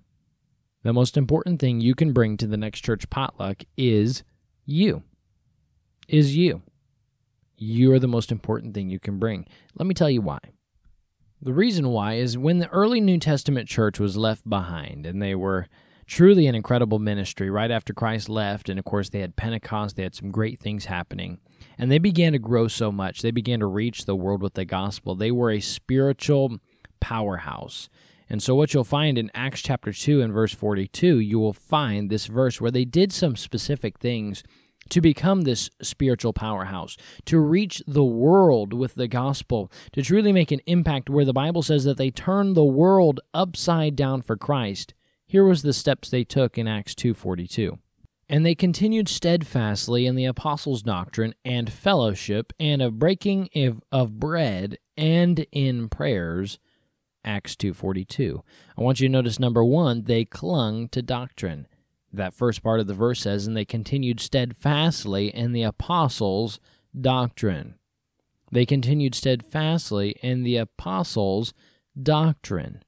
The 0.83 0.93
most 0.93 1.17
important 1.17 1.59
thing 1.59 1.79
you 1.79 1.95
can 1.95 2.13
bring 2.13 2.37
to 2.37 2.47
the 2.47 2.57
next 2.57 2.81
church 2.81 3.09
potluck 3.09 3.63
is 3.77 4.23
you. 4.65 5.03
Is 6.07 6.35
you. 6.35 6.61
You 7.55 7.93
are 7.93 7.99
the 7.99 8.07
most 8.07 8.31
important 8.31 8.73
thing 8.73 8.89
you 8.89 8.99
can 8.99 9.19
bring. 9.19 9.45
Let 9.75 9.87
me 9.87 9.93
tell 9.93 10.09
you 10.09 10.21
why. 10.21 10.39
The 11.43 11.53
reason 11.53 11.89
why 11.89 12.13
is 12.13 12.37
when 12.37 12.59
the 12.59 12.69
early 12.69 13.01
New 13.01 13.19
Testament 13.19 13.67
church 13.67 13.99
was 13.99 14.15
left 14.15 14.47
behind 14.49 15.05
and 15.05 15.21
they 15.21 15.35
were 15.35 15.67
Truly 16.05 16.47
an 16.47 16.55
incredible 16.55 16.99
ministry 16.99 17.49
right 17.49 17.71
after 17.71 17.93
Christ 17.93 18.29
left. 18.29 18.69
And 18.69 18.77
of 18.77 18.85
course, 18.85 19.09
they 19.09 19.21
had 19.21 19.35
Pentecost, 19.35 19.95
they 19.95 20.03
had 20.03 20.15
some 20.15 20.31
great 20.31 20.59
things 20.59 20.85
happening. 20.85 21.39
And 21.77 21.91
they 21.91 21.97
began 21.97 22.33
to 22.33 22.39
grow 22.39 22.67
so 22.67 22.91
much. 22.91 23.21
They 23.21 23.31
began 23.31 23.59
to 23.61 23.65
reach 23.65 24.05
the 24.05 24.15
world 24.15 24.41
with 24.41 24.53
the 24.53 24.65
gospel. 24.65 25.15
They 25.15 25.31
were 25.31 25.51
a 25.51 25.59
spiritual 25.59 26.57
powerhouse. 26.99 27.89
And 28.29 28.41
so, 28.43 28.55
what 28.55 28.73
you'll 28.73 28.83
find 28.83 29.17
in 29.17 29.31
Acts 29.33 29.61
chapter 29.61 29.91
2 29.91 30.21
and 30.21 30.33
verse 30.33 30.53
42, 30.53 31.19
you 31.19 31.39
will 31.39 31.53
find 31.53 32.09
this 32.09 32.27
verse 32.27 32.59
where 32.59 32.71
they 32.71 32.85
did 32.85 33.11
some 33.11 33.35
specific 33.35 33.99
things 33.99 34.43
to 34.93 35.01
become 35.01 35.41
this 35.41 35.71
spiritual 35.81 36.33
powerhouse, 36.33 36.95
to 37.25 37.39
reach 37.39 37.81
the 37.87 38.03
world 38.03 38.73
with 38.73 38.93
the 38.93 39.07
gospel, 39.07 39.71
to 39.91 40.03
truly 40.03 40.31
make 40.31 40.51
an 40.51 40.61
impact 40.67 41.09
where 41.09 41.25
the 41.25 41.33
Bible 41.33 41.63
says 41.63 41.83
that 41.83 41.97
they 41.97 42.11
turned 42.11 42.55
the 42.55 42.63
world 42.63 43.19
upside 43.33 43.95
down 43.95 44.21
for 44.21 44.37
Christ. 44.37 44.93
Here 45.25 45.43
was 45.43 45.63
the 45.63 45.73
steps 45.73 46.09
they 46.09 46.23
took 46.23 46.59
in 46.59 46.67
Acts 46.67 46.93
2:42. 46.93 47.79
And 48.29 48.45
they 48.45 48.53
continued 48.53 49.09
steadfastly 49.09 50.05
in 50.05 50.15
the 50.15 50.25
apostles' 50.25 50.83
doctrine 50.83 51.33
and 51.43 51.73
fellowship 51.73 52.53
and 52.59 52.81
of 52.81 52.99
breaking 52.99 53.49
of 53.91 54.19
bread 54.19 54.77
and 54.95 55.45
in 55.51 55.89
prayers. 55.89 56.59
Acts 57.25 57.55
2:42. 57.55 58.43
I 58.77 58.81
want 58.81 58.99
you 58.99 59.07
to 59.07 59.11
notice 59.11 59.39
number 59.39 59.63
1, 59.63 60.03
they 60.03 60.23
clung 60.23 60.87
to 60.89 61.01
doctrine. 61.01 61.67
That 62.13 62.35
first 62.35 62.61
part 62.61 62.79
of 62.79 62.85
the 62.85 62.93
verse 62.93 63.21
says, 63.21 63.47
And 63.47 63.57
they 63.57 63.65
continued 63.65 64.19
steadfastly 64.19 65.27
in 65.29 65.51
the 65.51 65.63
apostles' 65.63 66.59
doctrine. 66.99 67.75
They 68.51 68.67
continued 68.67 69.15
steadfastly 69.15 70.15
in 70.21 70.43
the 70.43 70.57
apostles' 70.57 71.55
doctrine. 71.99 72.83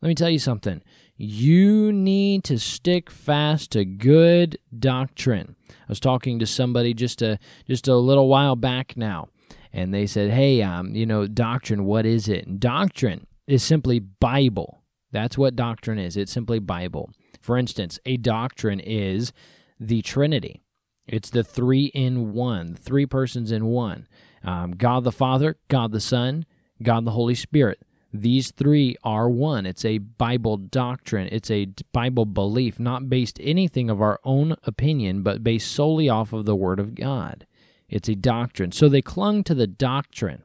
Let 0.00 0.08
me 0.08 0.14
tell 0.14 0.30
you 0.30 0.38
something. 0.38 0.80
You 1.16 1.92
need 1.92 2.44
to 2.44 2.58
stick 2.58 3.10
fast 3.10 3.72
to 3.72 3.84
good 3.84 4.58
doctrine. 4.78 5.56
I 5.68 5.72
was 5.88 5.98
talking 5.98 6.38
to 6.38 6.46
somebody 6.46 6.94
just 6.94 7.22
a 7.22 7.38
just 7.66 7.88
a 7.88 7.96
little 7.96 8.28
while 8.28 8.54
back 8.54 8.96
now, 8.96 9.28
and 9.72 9.92
they 9.92 10.06
said, 10.06 10.30
"Hey, 10.30 10.62
um, 10.62 10.94
you 10.94 11.06
know, 11.06 11.26
doctrine. 11.26 11.84
What 11.84 12.06
is 12.06 12.28
it? 12.28 12.60
Doctrine 12.60 13.26
is 13.46 13.64
simply 13.64 13.98
Bible. 13.98 14.82
That's 15.10 15.38
what 15.38 15.56
doctrine 15.56 15.98
is. 15.98 16.16
It's 16.16 16.32
simply 16.32 16.58
Bible. 16.58 17.10
For 17.46 17.56
instance, 17.56 18.00
a 18.04 18.16
doctrine 18.16 18.80
is 18.80 19.32
the 19.78 20.02
Trinity. 20.02 20.62
It's 21.06 21.30
the 21.30 21.44
three 21.44 21.84
in 21.94 22.32
one, 22.32 22.74
three 22.74 23.06
persons 23.06 23.52
in 23.52 23.66
one. 23.66 24.08
Um, 24.42 24.72
God 24.72 25.04
the 25.04 25.12
Father, 25.12 25.56
God 25.68 25.92
the 25.92 26.00
Son, 26.00 26.44
God 26.82 27.04
the 27.04 27.12
Holy 27.12 27.36
Spirit. 27.36 27.80
These 28.12 28.50
three 28.50 28.96
are 29.04 29.30
one. 29.30 29.64
It's 29.64 29.84
a 29.84 29.98
Bible 29.98 30.56
doctrine. 30.56 31.28
It's 31.30 31.48
a 31.48 31.68
Bible 31.92 32.24
belief, 32.24 32.80
not 32.80 33.08
based 33.08 33.38
anything 33.40 33.90
of 33.90 34.00
our 34.00 34.18
own 34.24 34.56
opinion, 34.64 35.22
but 35.22 35.44
based 35.44 35.70
solely 35.70 36.08
off 36.08 36.32
of 36.32 36.46
the 36.46 36.56
Word 36.56 36.80
of 36.80 36.96
God. 36.96 37.46
It's 37.88 38.08
a 38.08 38.16
doctrine. 38.16 38.72
So 38.72 38.88
they 38.88 39.02
clung 39.02 39.44
to 39.44 39.54
the 39.54 39.68
doctrine. 39.68 40.42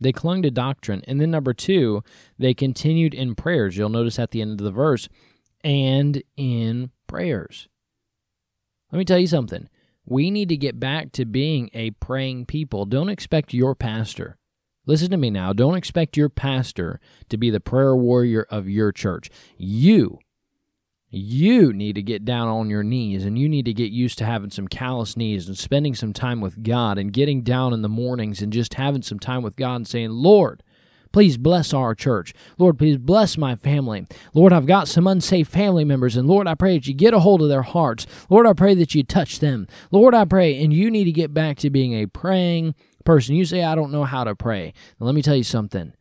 They 0.00 0.10
clung 0.10 0.42
to 0.42 0.50
doctrine. 0.50 1.02
And 1.06 1.20
then, 1.20 1.30
number 1.30 1.54
two, 1.54 2.02
they 2.36 2.52
continued 2.52 3.14
in 3.14 3.36
prayers. 3.36 3.76
You'll 3.76 3.90
notice 3.90 4.18
at 4.18 4.32
the 4.32 4.42
end 4.42 4.60
of 4.60 4.64
the 4.64 4.72
verse, 4.72 5.08
and 5.64 6.22
in 6.36 6.90
prayers. 7.08 7.68
Let 8.92 8.98
me 8.98 9.04
tell 9.04 9.18
you 9.18 9.26
something. 9.26 9.68
We 10.06 10.30
need 10.30 10.50
to 10.50 10.56
get 10.56 10.78
back 10.78 11.12
to 11.12 11.24
being 11.24 11.70
a 11.72 11.90
praying 11.92 12.46
people. 12.46 12.84
Don't 12.84 13.08
expect 13.08 13.54
your 13.54 13.74
pastor. 13.74 14.36
Listen 14.86 15.10
to 15.10 15.16
me 15.16 15.30
now. 15.30 15.54
Don't 15.54 15.76
expect 15.76 16.16
your 16.16 16.28
pastor 16.28 17.00
to 17.30 17.38
be 17.38 17.48
the 17.48 17.60
prayer 17.60 17.96
warrior 17.96 18.46
of 18.50 18.68
your 18.68 18.92
church. 18.92 19.30
You, 19.56 20.18
you 21.08 21.72
need 21.72 21.94
to 21.94 22.02
get 22.02 22.26
down 22.26 22.48
on 22.48 22.68
your 22.68 22.82
knees 22.82 23.24
and 23.24 23.38
you 23.38 23.48
need 23.48 23.64
to 23.64 23.72
get 23.72 23.92
used 23.92 24.18
to 24.18 24.26
having 24.26 24.50
some 24.50 24.68
callous 24.68 25.16
knees 25.16 25.48
and 25.48 25.56
spending 25.56 25.94
some 25.94 26.12
time 26.12 26.42
with 26.42 26.62
God 26.62 26.98
and 26.98 27.12
getting 27.12 27.42
down 27.42 27.72
in 27.72 27.80
the 27.80 27.88
mornings 27.88 28.42
and 28.42 28.52
just 28.52 28.74
having 28.74 29.02
some 29.02 29.18
time 29.18 29.42
with 29.42 29.56
God 29.56 29.76
and 29.76 29.88
saying, 29.88 30.10
Lord, 30.10 30.62
Please 31.14 31.36
bless 31.36 31.72
our 31.72 31.94
church. 31.94 32.34
Lord, 32.58 32.76
please 32.76 32.96
bless 32.96 33.38
my 33.38 33.54
family. 33.54 34.04
Lord, 34.34 34.52
I've 34.52 34.66
got 34.66 34.88
some 34.88 35.06
unsafe 35.06 35.46
family 35.46 35.84
members, 35.84 36.16
and 36.16 36.26
Lord, 36.26 36.48
I 36.48 36.56
pray 36.56 36.76
that 36.76 36.88
you 36.88 36.92
get 36.92 37.14
a 37.14 37.20
hold 37.20 37.40
of 37.40 37.48
their 37.48 37.62
hearts. 37.62 38.04
Lord, 38.28 38.48
I 38.48 38.52
pray 38.52 38.74
that 38.74 38.96
you 38.96 39.04
touch 39.04 39.38
them. 39.38 39.68
Lord, 39.92 40.12
I 40.12 40.24
pray, 40.24 40.60
and 40.60 40.72
you 40.72 40.90
need 40.90 41.04
to 41.04 41.12
get 41.12 41.32
back 41.32 41.58
to 41.58 41.70
being 41.70 41.92
a 41.92 42.06
praying 42.06 42.74
person. 43.04 43.36
You 43.36 43.44
say, 43.44 43.62
I 43.62 43.76
don't 43.76 43.92
know 43.92 44.02
how 44.02 44.24
to 44.24 44.34
pray. 44.34 44.74
Now, 44.98 45.06
let 45.06 45.14
me 45.14 45.22
tell 45.22 45.36
you 45.36 45.44
something. 45.44 45.92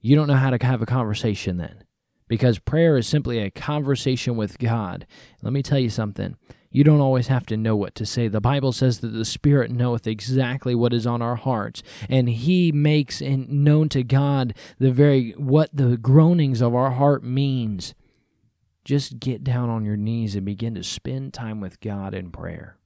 You 0.00 0.16
don't 0.16 0.26
know 0.26 0.36
how 0.36 0.48
to 0.48 0.64
have 0.64 0.80
a 0.80 0.86
conversation 0.86 1.58
then 1.58 1.84
because 2.26 2.58
prayer 2.58 2.96
is 2.96 3.06
simply 3.06 3.40
a 3.40 3.50
conversation 3.50 4.36
with 4.36 4.58
God. 4.58 5.06
Let 5.42 5.52
me 5.52 5.62
tell 5.62 5.80
you 5.80 5.90
something. 5.90 6.36
You 6.72 6.84
don't 6.84 7.00
always 7.00 7.26
have 7.28 7.44
to 7.46 7.56
know 7.56 7.76
what 7.76 7.94
to 7.96 8.06
say. 8.06 8.28
The 8.28 8.40
Bible 8.40 8.72
says 8.72 9.00
that 9.00 9.08
the 9.08 9.26
Spirit 9.26 9.70
knoweth 9.70 10.06
exactly 10.06 10.74
what 10.74 10.94
is 10.94 11.06
on 11.06 11.20
our 11.20 11.36
hearts, 11.36 11.82
and 12.08 12.28
He 12.28 12.72
makes 12.72 13.20
known 13.20 13.90
to 13.90 14.02
God 14.02 14.54
the 14.78 14.90
very 14.90 15.32
what 15.32 15.68
the 15.72 15.98
groanings 15.98 16.62
of 16.62 16.74
our 16.74 16.92
heart 16.92 17.22
means. 17.22 17.94
Just 18.84 19.20
get 19.20 19.44
down 19.44 19.68
on 19.68 19.84
your 19.84 19.96
knees 19.96 20.34
and 20.34 20.44
begin 20.44 20.74
to 20.74 20.82
spend 20.82 21.34
time 21.34 21.60
with 21.60 21.80
God 21.80 22.14
in 22.14 22.32
prayer. 22.32 22.78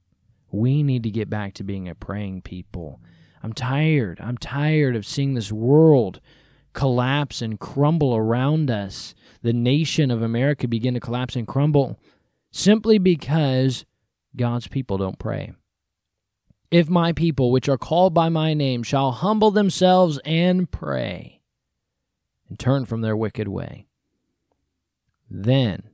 We 0.51 0.83
need 0.83 1.03
to 1.03 1.09
get 1.09 1.29
back 1.29 1.53
to 1.55 1.63
being 1.63 1.89
a 1.89 1.95
praying 1.95 2.41
people. 2.41 2.99
I'm 3.41 3.53
tired. 3.53 4.19
I'm 4.21 4.37
tired 4.37 4.95
of 4.95 5.05
seeing 5.05 5.33
this 5.33 5.51
world 5.51 6.19
collapse 6.73 7.41
and 7.41 7.59
crumble 7.59 8.15
around 8.15 8.69
us. 8.69 9.15
The 9.41 9.53
nation 9.53 10.11
of 10.11 10.21
America 10.21 10.67
begin 10.67 10.93
to 10.93 10.99
collapse 10.99 11.35
and 11.35 11.47
crumble 11.47 11.99
simply 12.51 12.97
because 12.97 13.85
God's 14.35 14.67
people 14.67 14.97
don't 14.97 15.19
pray. 15.19 15.53
If 16.69 16.89
my 16.89 17.13
people, 17.13 17.51
which 17.51 17.69
are 17.69 17.77
called 17.77 18.13
by 18.13 18.29
my 18.29 18.53
name, 18.53 18.83
shall 18.83 19.11
humble 19.11 19.51
themselves 19.51 20.19
and 20.25 20.69
pray 20.69 21.41
and 22.49 22.59
turn 22.59 22.85
from 22.85 23.01
their 23.01 23.15
wicked 23.15 23.47
way, 23.47 23.87
then 25.29 25.89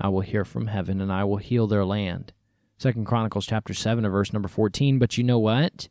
I 0.00 0.08
will 0.08 0.20
hear 0.20 0.44
from 0.44 0.68
heaven 0.68 1.00
and 1.00 1.12
I 1.12 1.24
will 1.24 1.36
heal 1.38 1.66
their 1.66 1.84
land. 1.84 2.32
Second 2.78 3.06
Chronicles 3.06 3.46
chapter 3.46 3.74
7 3.74 4.08
verse 4.08 4.32
number 4.32 4.48
14. 4.48 4.98
But 4.98 5.18
you 5.18 5.24
know 5.24 5.38
what? 5.38 5.88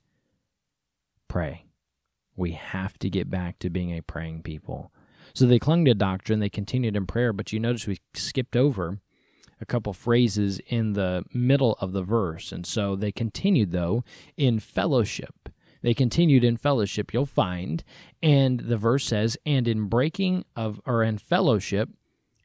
Pray. 1.27 1.65
We 2.35 2.51
have 2.51 2.97
to 2.99 3.09
get 3.09 3.29
back 3.29 3.59
to 3.59 3.69
being 3.69 3.91
a 3.91 4.01
praying 4.01 4.43
people. 4.43 4.91
So 5.33 5.45
they 5.45 5.59
clung 5.59 5.85
to 5.85 5.93
doctrine, 5.93 6.39
they 6.39 6.49
continued 6.49 6.95
in 6.95 7.05
prayer, 7.05 7.33
but 7.33 7.51
you 7.51 7.59
notice 7.59 7.85
we 7.85 7.99
skipped 8.13 8.55
over 8.55 8.99
a 9.59 9.65
couple 9.65 9.93
phrases 9.93 10.59
in 10.67 10.93
the 10.93 11.23
middle 11.33 11.77
of 11.79 11.91
the 11.91 12.03
verse. 12.03 12.51
And 12.51 12.65
so 12.65 12.95
they 12.95 13.11
continued, 13.11 13.71
though, 13.71 14.03
in 14.35 14.59
fellowship. 14.59 15.49
They 15.81 15.93
continued 15.93 16.43
in 16.43 16.57
fellowship, 16.57 17.13
you'll 17.13 17.25
find. 17.25 17.83
And 18.21 18.59
the 18.61 18.77
verse 18.77 19.05
says, 19.05 19.37
and 19.45 19.67
in 19.67 19.87
breaking 19.87 20.45
of, 20.55 20.81
or 20.85 21.03
in 21.03 21.17
fellowship, 21.17 21.89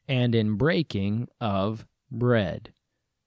and 0.07 0.35
in 0.35 0.55
breaking 0.55 1.27
of 1.41 1.85
bread. 2.11 2.73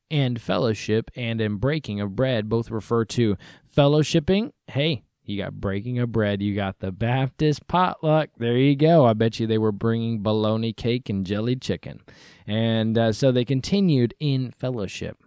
And 0.09 0.41
fellowship 0.41 1.11
and 1.17 1.41
in 1.41 1.57
breaking 1.57 2.01
of 2.01 2.15
bread 2.15 2.49
both 2.49 2.71
refer 2.71 3.05
to 3.07 3.37
fellowshipping. 3.77 4.53
Hey, 4.69 5.03
you 5.29 5.39
got 5.39 5.61
breaking 5.61 5.99
of 5.99 6.13
bread. 6.13 6.43
You 6.43 6.55
got 6.55 6.81
the 6.81 6.93
Baptist 6.93 7.67
potluck. 7.67 8.31
There 8.39 8.57
you 8.57 8.77
go. 8.77 9.05
I 9.05 9.13
bet 9.13 9.39
you 9.41 9.47
they 9.47 9.59
were 9.59 9.73
bringing 9.73 10.23
bologna 10.23 10.73
cake 10.73 11.09
and 11.09 11.27
jelly 11.27 11.57
chicken. 11.57 12.01
And 12.47 12.97
uh, 12.97 13.13
so 13.13 13.33
they 13.33 13.45
continued 13.45 14.15
in 14.21 14.51
fellowship. 14.51 15.19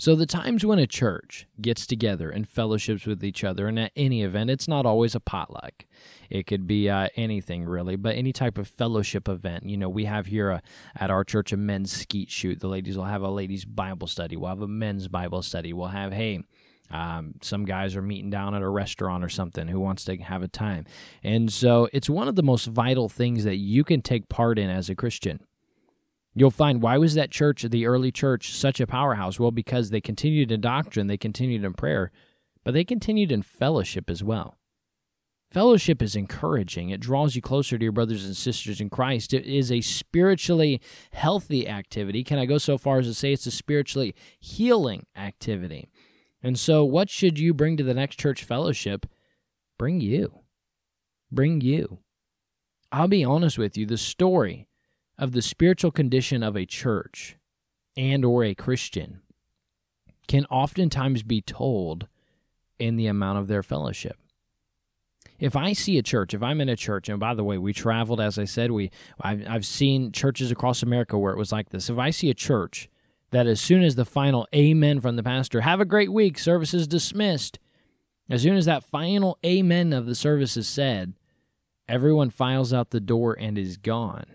So, 0.00 0.14
the 0.14 0.24
times 0.24 0.64
when 0.64 0.78
a 0.78 0.86
church 0.86 1.46
gets 1.60 1.86
together 1.86 2.30
and 2.30 2.48
fellowships 2.48 3.04
with 3.04 3.22
each 3.22 3.44
other, 3.44 3.68
and 3.68 3.78
at 3.78 3.92
any 3.94 4.22
event, 4.22 4.48
it's 4.48 4.66
not 4.66 4.86
always 4.86 5.14
a 5.14 5.20
potluck. 5.20 5.84
It 6.30 6.46
could 6.46 6.66
be 6.66 6.88
uh, 6.88 7.08
anything 7.16 7.66
really, 7.66 7.96
but 7.96 8.16
any 8.16 8.32
type 8.32 8.56
of 8.56 8.66
fellowship 8.66 9.28
event. 9.28 9.64
You 9.66 9.76
know, 9.76 9.90
we 9.90 10.06
have 10.06 10.24
here 10.24 10.52
uh, 10.52 10.60
at 10.96 11.10
our 11.10 11.22
church 11.22 11.52
a 11.52 11.58
men's 11.58 11.92
skeet 11.92 12.30
shoot. 12.30 12.60
The 12.60 12.66
ladies 12.66 12.96
will 12.96 13.04
have 13.04 13.20
a 13.20 13.28
ladies' 13.28 13.66
Bible 13.66 14.06
study. 14.06 14.36
We'll 14.36 14.48
have 14.48 14.62
a 14.62 14.66
men's 14.66 15.06
Bible 15.06 15.42
study. 15.42 15.74
We'll 15.74 15.88
have, 15.88 16.14
hey, 16.14 16.44
um, 16.90 17.34
some 17.42 17.64
guys 17.64 17.94
are 17.94 18.02
meeting 18.02 18.30
down 18.30 18.54
at 18.54 18.62
a 18.62 18.68
restaurant 18.68 19.24
or 19.24 19.28
something 19.28 19.68
who 19.68 19.80
wants 19.80 20.04
to 20.04 20.16
have 20.18 20.42
a 20.42 20.48
time. 20.48 20.86
And 21.22 21.52
so 21.52 21.88
it's 21.92 22.10
one 22.10 22.28
of 22.28 22.36
the 22.36 22.42
most 22.42 22.66
vital 22.66 23.08
things 23.08 23.44
that 23.44 23.56
you 23.56 23.84
can 23.84 24.02
take 24.02 24.28
part 24.28 24.58
in 24.58 24.70
as 24.70 24.90
a 24.90 24.94
Christian. 24.94 25.40
You'll 26.34 26.50
find 26.50 26.82
why 26.82 26.98
was 26.98 27.14
that 27.14 27.30
church, 27.30 27.62
the 27.62 27.86
early 27.86 28.12
church, 28.12 28.54
such 28.54 28.80
a 28.80 28.86
powerhouse? 28.86 29.40
Well, 29.40 29.50
because 29.50 29.90
they 29.90 30.00
continued 30.00 30.52
in 30.52 30.60
doctrine, 30.60 31.06
they 31.06 31.16
continued 31.16 31.64
in 31.64 31.74
prayer, 31.74 32.12
but 32.64 32.74
they 32.74 32.84
continued 32.84 33.32
in 33.32 33.42
fellowship 33.42 34.08
as 34.08 34.22
well. 34.22 34.56
Fellowship 35.50 36.00
is 36.00 36.14
encouraging. 36.14 36.90
It 36.90 37.00
draws 37.00 37.34
you 37.34 37.42
closer 37.42 37.76
to 37.76 37.82
your 37.82 37.90
brothers 37.90 38.24
and 38.24 38.36
sisters 38.36 38.80
in 38.80 38.88
Christ. 38.88 39.34
It 39.34 39.44
is 39.44 39.72
a 39.72 39.80
spiritually 39.80 40.80
healthy 41.12 41.66
activity. 41.66 42.22
Can 42.22 42.38
I 42.38 42.46
go 42.46 42.58
so 42.58 42.78
far 42.78 43.00
as 43.00 43.06
to 43.06 43.14
say 43.14 43.32
it's 43.32 43.46
a 43.46 43.50
spiritually 43.50 44.14
healing 44.38 45.06
activity? 45.16 45.88
And 46.42 46.58
so, 46.58 46.84
what 46.84 47.10
should 47.10 47.38
you 47.38 47.52
bring 47.52 47.76
to 47.76 47.84
the 47.84 47.94
next 47.94 48.18
church 48.18 48.44
fellowship? 48.44 49.06
Bring 49.78 50.00
you. 50.00 50.40
Bring 51.30 51.60
you. 51.60 51.98
I'll 52.92 53.08
be 53.08 53.24
honest 53.24 53.58
with 53.58 53.76
you, 53.76 53.86
the 53.86 53.98
story 53.98 54.66
of 55.18 55.32
the 55.32 55.42
spiritual 55.42 55.90
condition 55.90 56.42
of 56.42 56.56
a 56.56 56.66
church 56.66 57.36
and 57.96 58.24
or 58.24 58.42
a 58.42 58.54
Christian 58.54 59.20
can 60.26 60.46
oftentimes 60.46 61.22
be 61.22 61.40
told 61.40 62.08
in 62.78 62.96
the 62.96 63.06
amount 63.06 63.38
of 63.38 63.48
their 63.48 63.62
fellowship. 63.62 64.16
If 65.38 65.56
I 65.56 65.72
see 65.72 65.98
a 65.98 66.02
church, 66.02 66.34
if 66.34 66.42
I'm 66.42 66.60
in 66.60 66.68
a 66.68 66.76
church, 66.76 67.08
and 67.08 67.18
by 67.18 67.34
the 67.34 67.44
way, 67.44 67.58
we 67.58 67.72
traveled, 67.72 68.20
as 68.20 68.38
I 68.38 68.44
said, 68.44 68.70
we 68.70 68.90
I've, 69.20 69.46
I've 69.48 69.66
seen 69.66 70.12
churches 70.12 70.50
across 70.50 70.82
America 70.82 71.18
where 71.18 71.32
it 71.32 71.38
was 71.38 71.52
like 71.52 71.70
this. 71.70 71.90
If 71.90 71.98
I 71.98 72.10
see 72.10 72.30
a 72.30 72.34
church 72.34 72.88
that 73.30 73.46
as 73.46 73.60
soon 73.60 73.82
as 73.82 73.94
the 73.94 74.04
final 74.04 74.46
amen 74.54 75.00
from 75.00 75.16
the 75.16 75.22
pastor, 75.22 75.60
have 75.60 75.80
a 75.80 75.84
great 75.84 76.12
week, 76.12 76.38
service 76.38 76.74
is 76.74 76.86
dismissed, 76.88 77.58
as 78.28 78.42
soon 78.42 78.56
as 78.56 78.64
that 78.66 78.84
final 78.84 79.38
amen 79.44 79.92
of 79.92 80.06
the 80.06 80.14
service 80.14 80.56
is 80.56 80.68
said, 80.68 81.14
everyone 81.88 82.30
files 82.30 82.72
out 82.72 82.90
the 82.90 83.00
door 83.00 83.36
and 83.38 83.58
is 83.58 83.76
gone. 83.76 84.26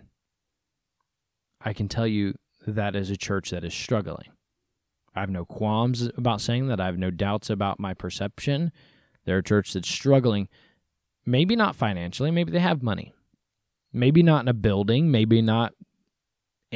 I 1.60 1.72
can 1.72 1.88
tell 1.88 2.06
you 2.06 2.34
that 2.66 2.94
is 2.94 3.10
a 3.10 3.16
church 3.16 3.50
that 3.50 3.64
is 3.64 3.74
struggling. 3.74 4.28
I 5.14 5.20
have 5.20 5.30
no 5.30 5.46
qualms 5.46 6.10
about 6.16 6.42
saying 6.42 6.68
that. 6.68 6.80
I 6.80 6.86
have 6.86 6.98
no 6.98 7.10
doubts 7.10 7.48
about 7.48 7.80
my 7.80 7.94
perception. 7.94 8.70
They're 9.24 9.38
a 9.38 9.42
church 9.42 9.72
that's 9.72 9.88
struggling, 9.88 10.48
maybe 11.24 11.56
not 11.56 11.74
financially, 11.74 12.30
maybe 12.30 12.52
they 12.52 12.60
have 12.60 12.82
money, 12.82 13.12
maybe 13.92 14.22
not 14.22 14.42
in 14.42 14.48
a 14.48 14.54
building, 14.54 15.10
maybe 15.10 15.40
not 15.42 15.72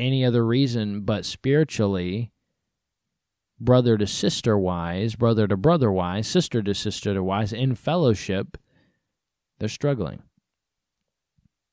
any 0.01 0.25
other 0.25 0.45
reason, 0.45 1.03
but 1.03 1.25
spiritually, 1.25 2.33
brother 3.61 3.99
to 3.99 4.07
sister 4.07 4.59
wise, 4.59 5.15
brother 5.15 5.47
to 5.47 5.57
brother 5.57 5.93
wise, 5.93 6.27
sister 6.27 6.63
to 6.63 6.75
sister 6.75 7.23
wise, 7.23 7.53
in 7.53 7.75
fellowship, 7.75 8.57
they're 9.59 9.69
struggling. 9.69 10.23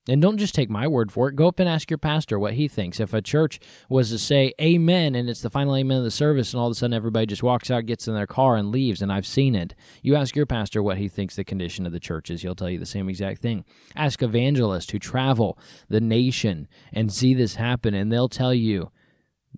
And 0.10 0.22
don't 0.22 0.38
just 0.38 0.56
take 0.56 0.70
my 0.70 0.88
word 0.88 1.12
for 1.12 1.28
it. 1.28 1.36
Go 1.36 1.48
up 1.48 1.60
and 1.60 1.68
ask 1.68 1.92
your 1.92 1.98
pastor 1.98 2.40
what 2.40 2.54
he 2.54 2.68
thinks. 2.68 3.00
If 3.00 3.14
a 3.14 3.22
church 3.22 3.60
was 3.90 4.10
to 4.12 4.18
say 4.18 4.54
amen 4.62 5.16
and 5.16 5.30
it's 5.30 5.42
the 5.42 5.50
final 5.50 5.76
amen 5.76 5.98
of 5.98 6.04
the 6.04 6.12
service, 6.12 6.54
and 6.54 6.62
all 6.62 6.68
of 6.68 6.72
a 6.72 6.76
sudden 6.76 6.94
everybody 6.94 7.26
just 7.26 7.44
walks 7.44 7.70
out, 7.70 7.86
gets 7.86 8.08
in 8.08 8.14
their 8.14 8.28
car, 8.28 8.56
and 8.56 8.72
leaves, 8.72 9.02
and 9.02 9.12
I've 9.12 9.28
seen 9.28 9.54
it, 9.54 9.76
you 10.02 10.16
ask 10.16 10.36
your 10.36 10.46
pastor 10.46 10.82
what 10.82 10.98
he 10.98 11.10
thinks 11.10 11.36
the 11.36 11.44
condition 11.44 11.86
of 11.86 11.92
the 11.92 12.00
church 12.00 12.30
is. 12.30 12.42
He'll 12.42 12.56
tell 12.56 12.70
you 12.70 12.80
the 12.80 12.86
same 12.86 13.10
exact 13.10 13.42
thing. 13.42 13.66
Ask 13.96 14.24
evangelists 14.24 14.92
who 14.92 15.00
travel 15.00 15.60
the 15.90 16.02
nation 16.02 16.68
and 16.94 17.12
see 17.12 17.34
this 17.34 17.56
happen, 17.56 17.94
and 17.94 18.12
they'll 18.12 18.30
tell 18.30 18.54
you 18.54 18.92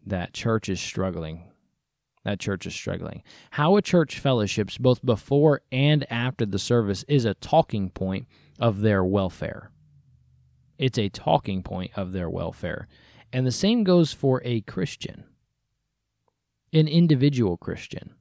that 0.05 0.33
church 0.33 0.67
is 0.69 0.79
struggling. 0.79 1.43
That 2.25 2.39
church 2.39 2.65
is 2.65 2.73
struggling. 2.73 3.23
How 3.51 3.77
a 3.77 3.81
church 3.81 4.19
fellowships 4.19 4.77
both 4.77 5.05
before 5.05 5.61
and 5.71 6.11
after 6.11 6.45
the 6.45 6.59
service 6.59 7.05
is 7.07 7.25
a 7.25 7.33
talking 7.35 7.89
point 7.89 8.27
of 8.59 8.81
their 8.81 9.03
welfare. 9.03 9.71
It's 10.79 10.97
a 10.97 11.09
talking 11.09 11.61
point 11.61 11.91
of 11.95 12.13
their 12.13 12.29
welfare. 12.29 12.87
And 13.31 13.45
the 13.45 13.51
same 13.51 13.83
goes 13.83 14.13
for 14.13 14.41
a 14.43 14.61
Christian, 14.61 15.25
an 16.73 16.87
individual 16.87 17.57
Christian. 17.57 18.15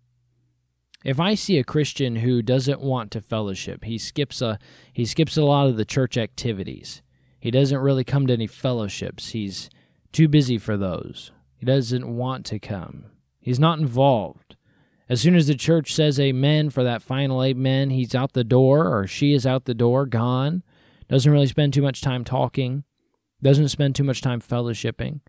If 1.05 1.21
I 1.21 1.35
see 1.35 1.59
a 1.59 1.65
Christian 1.65 2.17
who 2.17 2.43
doesn't 2.43 2.81
want 2.81 3.13
to 3.13 3.21
fellowship, 3.21 3.85
he 3.85 3.97
skips 3.97 4.43
a 4.43 4.59
he 4.93 5.07
skips 5.07 5.37
a 5.37 5.45
lot 5.45 5.69
of 5.69 5.77
the 5.77 5.85
church 5.85 6.19
activities. 6.19 7.01
He 7.39 7.53
doesn't 7.53 7.79
really 7.79 8.03
come 8.03 8.27
to 8.27 8.33
any 8.33 8.49
fellowships. 8.49 9.31
He's 9.31 9.71
too 10.13 10.27
busy 10.27 10.59
for 10.59 10.77
those. 10.77 11.31
He 11.55 11.65
doesn't 11.65 12.17
want 12.17 12.45
to 12.47 12.59
come. 12.59 13.07
He's 13.41 13.61
not 13.61 13.79
involved. 13.79 14.57
As 15.09 15.21
soon 15.21 15.37
as 15.37 15.47
the 15.47 15.55
church 15.55 15.95
says 15.95 16.19
amen 16.19 16.71
for 16.71 16.83
that 16.83 17.03
final 17.03 17.43
amen, 17.43 17.91
he's 17.91 18.15
out 18.15 18.33
the 18.33 18.45
door 18.45 18.93
or 18.93 19.07
she 19.07 19.33
is 19.33 19.47
out 19.47 19.65
the 19.65 19.75
door, 19.75 20.05
gone 20.05 20.65
doesn't 21.09 21.31
really 21.31 21.47
spend 21.47 21.73
too 21.73 21.83
much 21.83 22.01
time 22.01 22.25
talking, 22.25 22.85
doesn't 23.43 23.69
spend 23.69 23.95
too 23.95 24.05
much 24.05 24.21
time 24.21 24.41
fellowshipping. 24.41 25.21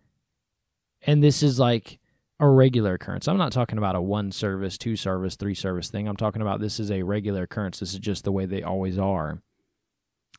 And 1.02 1.24
this 1.24 1.42
is 1.42 1.60
like 1.60 2.00
a 2.39 2.48
regular 2.48 2.96
occurrence. 2.96 3.28
I'm 3.28 3.38
not 3.38 3.52
talking 3.52 3.78
about 3.78 3.96
a 3.96 4.02
one 4.02 4.32
service, 4.32 4.78
two 4.78 4.96
service, 4.96 5.36
three 5.36 5.54
service 5.54 5.89
thing. 5.89 6.08
I'm 6.08 6.18
talking 6.18 6.42
about 6.42 6.60
this 6.60 6.80
is 6.80 6.92
a 6.92 7.04
regular 7.04 7.44
occurrence. 7.44 7.80
This 7.80 7.94
is 7.94 8.00
just 8.00 8.24
the 8.24 8.32
way 8.32 8.46
they 8.46 8.63
always 8.63 8.98
are. 8.98 9.42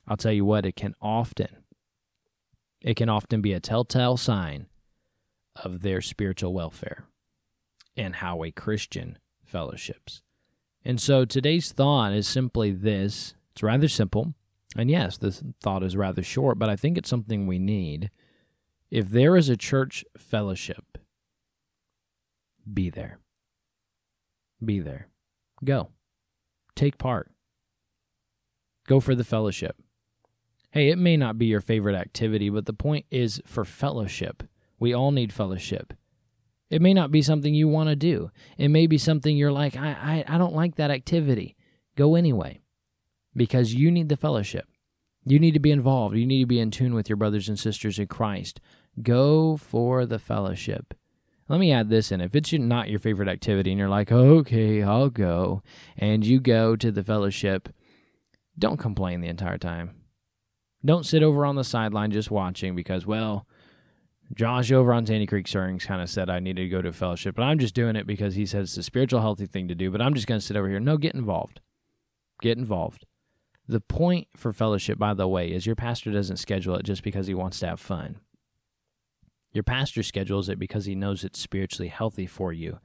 I'll 0.08 0.16
tell 0.16 0.32
you 0.32 0.44
what, 0.44 0.66
it 0.66 0.76
can 0.76 0.94
often 1.00 1.48
it 2.80 2.96
can 2.96 3.08
often 3.08 3.42
be 3.42 3.52
a 3.52 3.60
telltale 3.60 4.16
sign 4.16 4.66
of 5.54 5.82
their 5.82 6.00
spiritual 6.00 6.54
welfare 6.54 7.04
and 7.96 8.16
how 8.16 8.42
a 8.42 8.50
Christian 8.50 9.18
fellowships. 9.44 10.22
And 10.84 10.98
so 10.98 11.26
today's 11.26 11.72
thought 11.72 12.14
is 12.14 12.26
simply 12.26 12.70
this. 12.70 13.34
It's 13.52 13.62
rather 13.62 13.88
simple. 13.88 14.34
And 14.76 14.90
yes, 14.90 15.18
this 15.18 15.42
thought 15.62 15.82
is 15.82 15.96
rather 15.96 16.22
short, 16.22 16.58
but 16.58 16.68
I 16.68 16.76
think 16.76 16.96
it's 16.96 17.08
something 17.08 17.46
we 17.46 17.58
need. 17.58 18.10
If 18.90 19.08
there 19.08 19.36
is 19.36 19.48
a 19.48 19.56
church 19.56 20.04
fellowship, 20.16 20.98
be 22.72 22.90
there. 22.90 23.18
Be 24.64 24.80
there. 24.80 25.08
Go. 25.64 25.90
Take 26.76 26.98
part. 26.98 27.30
Go 28.86 29.00
for 29.00 29.14
the 29.14 29.24
fellowship. 29.24 29.76
Hey, 30.70 30.90
it 30.90 30.98
may 30.98 31.16
not 31.16 31.36
be 31.36 31.46
your 31.46 31.60
favorite 31.60 31.96
activity, 31.96 32.48
but 32.48 32.66
the 32.66 32.72
point 32.72 33.06
is 33.10 33.42
for 33.44 33.64
fellowship. 33.64 34.44
We 34.78 34.94
all 34.94 35.10
need 35.10 35.32
fellowship. 35.32 35.94
It 36.70 36.80
may 36.80 36.94
not 36.94 37.10
be 37.10 37.22
something 37.22 37.52
you 37.52 37.66
want 37.66 37.88
to 37.88 37.96
do. 37.96 38.30
It 38.56 38.68
may 38.68 38.86
be 38.86 38.98
something 38.98 39.36
you're 39.36 39.50
like, 39.50 39.76
I, 39.76 40.24
I, 40.28 40.34
I 40.34 40.38
don't 40.38 40.54
like 40.54 40.76
that 40.76 40.92
activity. 40.92 41.56
Go 41.96 42.14
anyway 42.14 42.60
because 43.34 43.74
you 43.74 43.90
need 43.90 44.08
the 44.08 44.16
fellowship. 44.16 44.66
You 45.24 45.38
need 45.38 45.52
to 45.52 45.60
be 45.60 45.70
involved. 45.70 46.16
You 46.16 46.26
need 46.26 46.40
to 46.40 46.46
be 46.46 46.60
in 46.60 46.70
tune 46.70 46.94
with 46.94 47.08
your 47.08 47.16
brothers 47.16 47.48
and 47.48 47.58
sisters 47.58 47.98
in 47.98 48.06
Christ. 48.06 48.60
Go 49.02 49.56
for 49.56 50.06
the 50.06 50.18
fellowship. 50.18 50.94
Let 51.48 51.60
me 51.60 51.72
add 51.72 51.90
this 51.90 52.12
in. 52.12 52.20
If 52.20 52.34
it's 52.34 52.52
not 52.52 52.90
your 52.90 53.00
favorite 53.00 53.28
activity 53.28 53.70
and 53.70 53.78
you're 53.78 53.88
like, 53.88 54.12
okay, 54.12 54.82
I'll 54.82 55.10
go, 55.10 55.62
and 55.96 56.24
you 56.24 56.40
go 56.40 56.76
to 56.76 56.92
the 56.92 57.02
fellowship, 57.02 57.68
don't 58.58 58.78
complain 58.78 59.20
the 59.20 59.28
entire 59.28 59.58
time. 59.58 59.96
Don't 60.84 61.04
sit 61.04 61.22
over 61.22 61.44
on 61.44 61.56
the 61.56 61.64
sideline 61.64 62.12
just 62.12 62.30
watching 62.30 62.74
because, 62.74 63.04
well, 63.04 63.46
Josh 64.32 64.70
over 64.70 64.94
on 64.94 65.04
Sandy 65.04 65.26
Creek 65.26 65.48
Stirrings 65.48 65.84
kind 65.84 66.00
of 66.00 66.08
said 66.08 66.30
I 66.30 66.38
needed 66.38 66.62
to 66.62 66.68
go 66.68 66.82
to 66.82 66.92
fellowship, 66.92 67.34
but 67.34 67.42
I'm 67.42 67.58
just 67.58 67.74
doing 67.74 67.96
it 67.96 68.06
because 68.06 68.36
he 68.36 68.46
said 68.46 68.62
it's 68.62 68.76
a 68.76 68.82
spiritual 68.82 69.20
healthy 69.20 69.46
thing 69.46 69.66
to 69.68 69.74
do, 69.74 69.90
but 69.90 70.00
I'm 70.00 70.14
just 70.14 70.28
going 70.28 70.40
to 70.40 70.46
sit 70.46 70.56
over 70.56 70.68
here. 70.68 70.80
No, 70.80 70.96
get 70.96 71.14
involved. 71.14 71.60
Get 72.40 72.56
involved. 72.56 73.06
The 73.70 73.80
point 73.80 74.26
for 74.36 74.52
fellowship, 74.52 74.98
by 74.98 75.14
the 75.14 75.28
way, 75.28 75.52
is 75.52 75.64
your 75.64 75.76
pastor 75.76 76.10
doesn't 76.10 76.38
schedule 76.38 76.74
it 76.74 76.82
just 76.82 77.04
because 77.04 77.28
he 77.28 77.34
wants 77.34 77.60
to 77.60 77.68
have 77.68 77.78
fun. 77.78 78.18
Your 79.52 79.62
pastor 79.62 80.02
schedules 80.02 80.48
it 80.48 80.58
because 80.58 80.86
he 80.86 80.96
knows 80.96 81.22
it's 81.22 81.38
spiritually 81.38 81.86
healthy 81.86 82.26
for 82.26 82.52
you 82.52 82.80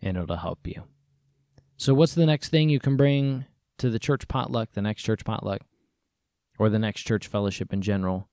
and 0.00 0.16
it'll 0.16 0.38
help 0.38 0.66
you. 0.66 0.84
So, 1.76 1.92
what's 1.92 2.14
the 2.14 2.24
next 2.24 2.48
thing 2.48 2.70
you 2.70 2.80
can 2.80 2.96
bring 2.96 3.44
to 3.76 3.90
the 3.90 3.98
church 3.98 4.26
potluck, 4.26 4.72
the 4.72 4.80
next 4.80 5.02
church 5.02 5.26
potluck, 5.26 5.60
or 6.58 6.70
the 6.70 6.78
next 6.78 7.02
church 7.02 7.26
fellowship 7.26 7.70
in 7.70 7.82
general? 7.82 8.30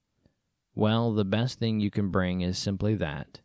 Well, 0.73 1.11
the 1.11 1.25
best 1.25 1.59
thing 1.59 1.81
you 1.81 1.91
can 1.91 2.07
bring 2.07 2.39
is 2.39 2.57
simply 2.57 2.95
that 2.95 3.41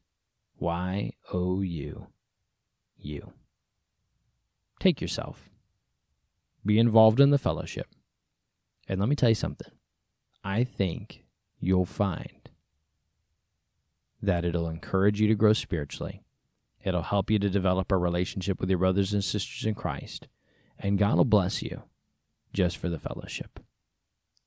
Y 0.57 1.11
O 1.33 1.63
U. 1.63 2.07
You. 2.97 3.33
Take 4.79 5.01
yourself. 5.01 5.51
Be 6.65 6.79
involved 6.79 7.19
in 7.19 7.31
the 7.31 7.39
fellowship. 7.39 7.89
And 8.89 9.01
let 9.01 9.09
me 9.09 9.17
tell 9.17 9.29
you 9.29 9.35
something. 9.35 9.73
I 10.45 10.65
think 10.65 11.25
you'll 11.59 11.87
find 11.87 12.51
that 14.23 14.45
it'll 14.45 14.69
encourage 14.69 15.21
you 15.21 15.29
to 15.29 15.35
grow 15.35 15.53
spiritually. 15.53 16.23
It'll 16.85 17.03
help 17.03 17.31
you 17.31 17.39
to 17.41 17.51
develop 17.51 17.91
a 17.91 17.97
relationship 17.97 18.61
with 18.61 18.71
your 18.71 18.79
brothers 18.79 19.13
and 19.13 19.25
sisters 19.25 19.67
in 19.67 19.75
Christ. 19.75 20.29
And 20.79 20.99
God 20.99 21.17
will 21.17 21.25
bless 21.25 21.63
you 21.63 21.83
just 22.53 22.77
for 22.77 22.89
the 22.89 22.99
fellowship. 22.99 23.59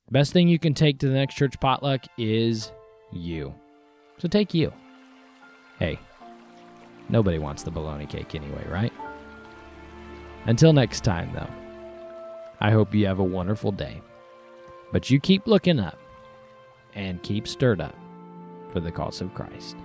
The 0.06 0.12
best 0.12 0.32
thing 0.32 0.48
you 0.48 0.58
can 0.58 0.74
take 0.74 0.98
to 1.00 1.08
the 1.08 1.14
next 1.14 1.34
church 1.34 1.60
potluck 1.60 2.04
is 2.16 2.72
you. 3.12 3.54
So 4.18 4.28
take 4.28 4.54
you. 4.54 4.72
Hey, 5.78 5.98
nobody 7.08 7.38
wants 7.38 7.62
the 7.62 7.70
bologna 7.70 8.06
cake 8.06 8.34
anyway, 8.34 8.66
right? 8.68 8.92
Until 10.46 10.72
next 10.72 11.04
time, 11.04 11.30
though, 11.32 11.48
I 12.60 12.70
hope 12.70 12.94
you 12.94 13.06
have 13.06 13.18
a 13.18 13.24
wonderful 13.24 13.72
day. 13.72 14.00
But 14.92 15.10
you 15.10 15.20
keep 15.20 15.46
looking 15.46 15.78
up 15.78 15.98
and 16.94 17.22
keep 17.22 17.46
stirred 17.46 17.80
up 17.80 17.96
for 18.68 18.80
the 18.80 18.90
cause 18.90 19.20
of 19.20 19.34
Christ. 19.34 19.76